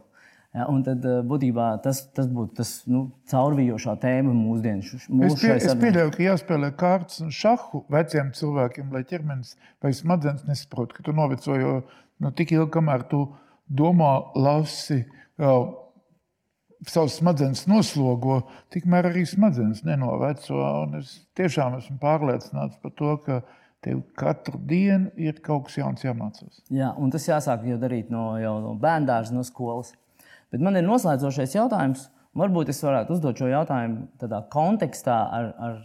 Ja, 0.50 0.64
un 0.66 0.80
tad 0.82 1.04
būtībā 1.30 1.66
tas, 1.84 2.00
tas 2.10 2.26
būtu 2.26 2.56
tas 2.58 2.70
nu, 2.90 3.04
caurvijošā 3.30 3.92
tēma 4.02 4.32
mūsdienu. 4.34 4.82
Es, 4.82 5.36
pie, 5.38 5.52
es 5.54 5.76
pieļauju, 5.78 6.10
ka 6.16 6.24
jāspēlē 6.24 6.72
kārtas 6.80 7.20
un 7.22 7.30
šahu 7.34 7.84
veciem 7.94 8.32
cilvēkiem, 8.34 8.88
lai 8.90 9.04
ķermenis 9.06 9.54
vai 9.84 9.92
smadzenes 9.94 10.48
nesaprot, 10.48 10.96
ka 10.96 11.06
tu 11.06 11.14
noveco. 11.14 11.54
Jo 11.54 11.76
nu, 12.18 12.32
tik 12.34 12.56
ilgi, 12.56 12.72
kamēr 12.74 13.06
tu 13.12 13.22
domā, 13.70 14.10
lasi, 14.34 15.04
jau, 15.38 15.60
savus 16.88 17.20
smadzenes 17.20 17.66
noslogo, 17.70 18.40
tikmēr 18.74 19.10
arī 19.10 19.22
smadzenes 19.28 19.84
nenoveco. 19.86 20.66
Es 20.98 21.14
tiešām 21.38 21.78
esmu 21.78 21.98
pārliecināts 22.02 22.80
par 22.82 22.94
to, 22.98 23.16
ka 23.26 23.40
Tev 23.80 24.02
katru 24.18 24.58
dienu 24.68 25.08
ir 25.16 25.38
kaut 25.40 25.68
kas 25.68 25.78
jauns 25.80 26.02
jāmācās. 26.04 26.60
Jā, 26.68 26.90
un 27.00 27.12
tas 27.12 27.24
jāsāk 27.24 27.64
jau 27.64 27.78
darīt 27.80 28.10
no, 28.12 28.34
jau 28.36 28.58
no 28.60 28.74
bērnās, 28.80 29.32
no 29.32 29.44
skolas. 29.46 29.94
Bet 30.52 30.60
man 30.60 30.76
ir 30.76 30.84
noslēdzošais 30.84 31.56
jautājums. 31.56 32.08
Varbūt 32.36 32.70
es 32.70 32.82
varētu 32.84 33.16
uzdot 33.16 33.40
šo 33.40 33.48
jautājumu 33.50 34.04
tādā 34.20 34.42
kontekstā 34.52 35.16
ar, 35.34 35.48
ar, 35.58 35.78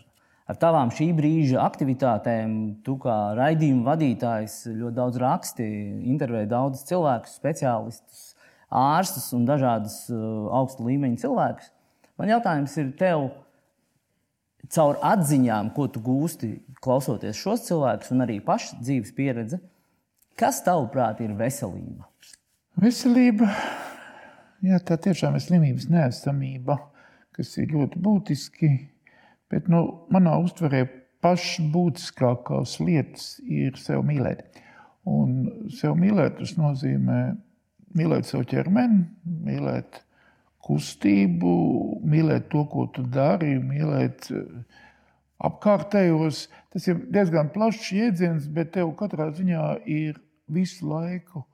ar 0.51 0.59
tavām 0.61 0.91
šī 0.93 1.07
brīža 1.17 1.63
aktivitātēm. 1.63 2.51
Tu 2.85 2.97
kā 3.01 3.15
raidījuma 3.39 3.87
vadītājs 3.93 4.59
ļoti 4.73 4.97
daudz 4.99 5.21
raksti, 5.23 5.69
intervēji 6.11 6.51
daudzus 6.51 6.85
cilvēkus, 6.91 7.39
speciālistus, 7.39 8.27
ārstus 8.69 9.31
un 9.37 9.47
dažādus 9.47 9.97
uh, 10.11 10.51
augsta 10.59 10.85
līmeņa 10.85 11.23
cilvēkus. 11.23 11.71
Man 12.19 12.35
jautājums 12.35 12.75
ir 12.83 12.91
tev 12.99 13.29
caur 14.73 14.99
atziņām, 15.03 15.71
ko 15.75 15.87
tu 15.91 16.01
gūsti 16.03 16.51
klausoties 16.83 17.37
šos 17.39 17.65
cilvēkus, 17.67 18.11
un 18.15 18.25
arī 18.25 18.39
paša 18.43 18.79
dzīves 18.81 19.13
pieredze, 19.17 19.59
kas 20.39 20.61
tavuprāt 20.65 21.21
ir 21.25 21.35
veselība? 21.37 22.07
Veselība, 22.81 23.49
jā, 24.65 24.79
tā 24.83 24.97
tiešām 25.01 25.37
ir 25.37 25.43
slimības 25.43 25.87
neesamība, 25.91 26.79
kas 27.35 27.53
ir 27.61 27.71
ļoti 27.71 28.01
būtiski. 28.03 28.71
Bet 29.51 29.69
nu, 29.71 29.81
manā 30.11 30.35
uztverē 30.41 30.83
pašbūtiskākās 31.23 32.79
lietas 32.83 33.35
ir 33.45 33.77
sev 33.79 34.03
mīlēt. 34.07 34.61
Un 35.05 35.69
sev 35.73 35.95
mīlēt, 35.99 36.39
tas 36.39 36.55
nozīmē 36.57 37.19
mīlēt 37.95 38.27
savu 38.27 38.47
ķermeni, 38.49 39.03
mīlēt 39.45 40.01
kustību, 40.65 41.55
mīlēt 42.09 42.49
to, 42.53 42.65
ko 42.71 42.87
tu 42.93 43.05
dari, 43.13 43.55
mīlēt 43.61 44.29
eh, 44.33 44.45
apkārtējos. 45.45 46.45
Tas 46.73 46.87
ir 46.89 47.03
diezgan 47.13 47.51
plašs 47.53 47.91
jēdziens, 47.95 48.47
bet 48.55 48.73
tev 48.77 48.93
katrā 48.99 49.29
ziņā 49.35 49.67
ir 49.85 50.17
visu 50.51 50.89
laiku 50.89 51.45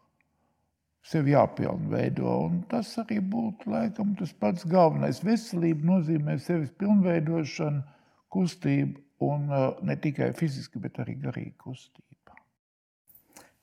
sevi 1.11 1.33
jāpilnveido. 1.35 2.37
Un 2.47 2.61
tas 2.71 2.93
arī 3.01 3.19
būtu 3.33 3.71
laikam 3.73 4.15
tas 4.19 4.31
pats 4.37 4.67
galvenais. 4.69 5.23
Veselība 5.25 5.95
nozīmē 5.95 6.37
sevis 6.39 6.71
pilnveidošanu, 6.79 7.83
kustību 8.31 9.27
un 9.27 9.51
eh, 9.51 9.67
ne 9.91 9.99
tikai 9.99 10.31
fiziski, 10.37 10.79
bet 10.81 11.01
arī 11.03 11.19
garīgu 11.27 11.57
kustību. 11.67 12.07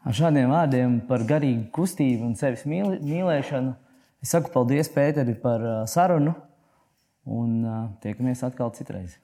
Ar 0.07 0.15
šādiem 0.15 0.53
vārdiem 0.53 0.93
par 1.09 1.25
garīgu 1.27 1.67
kustību 1.75 2.29
un 2.29 2.37
sevis 2.39 2.63
mīlēšanu 2.71 3.75
Es 4.19 4.33
saku 4.35 4.51
paldies, 4.51 4.91
Pēteri, 4.91 5.37
par 5.39 5.63
sarunu, 5.87 6.35
un 7.39 7.63
tiekamies 8.03 8.43
atkal 8.47 8.73
citreiz. 8.75 9.15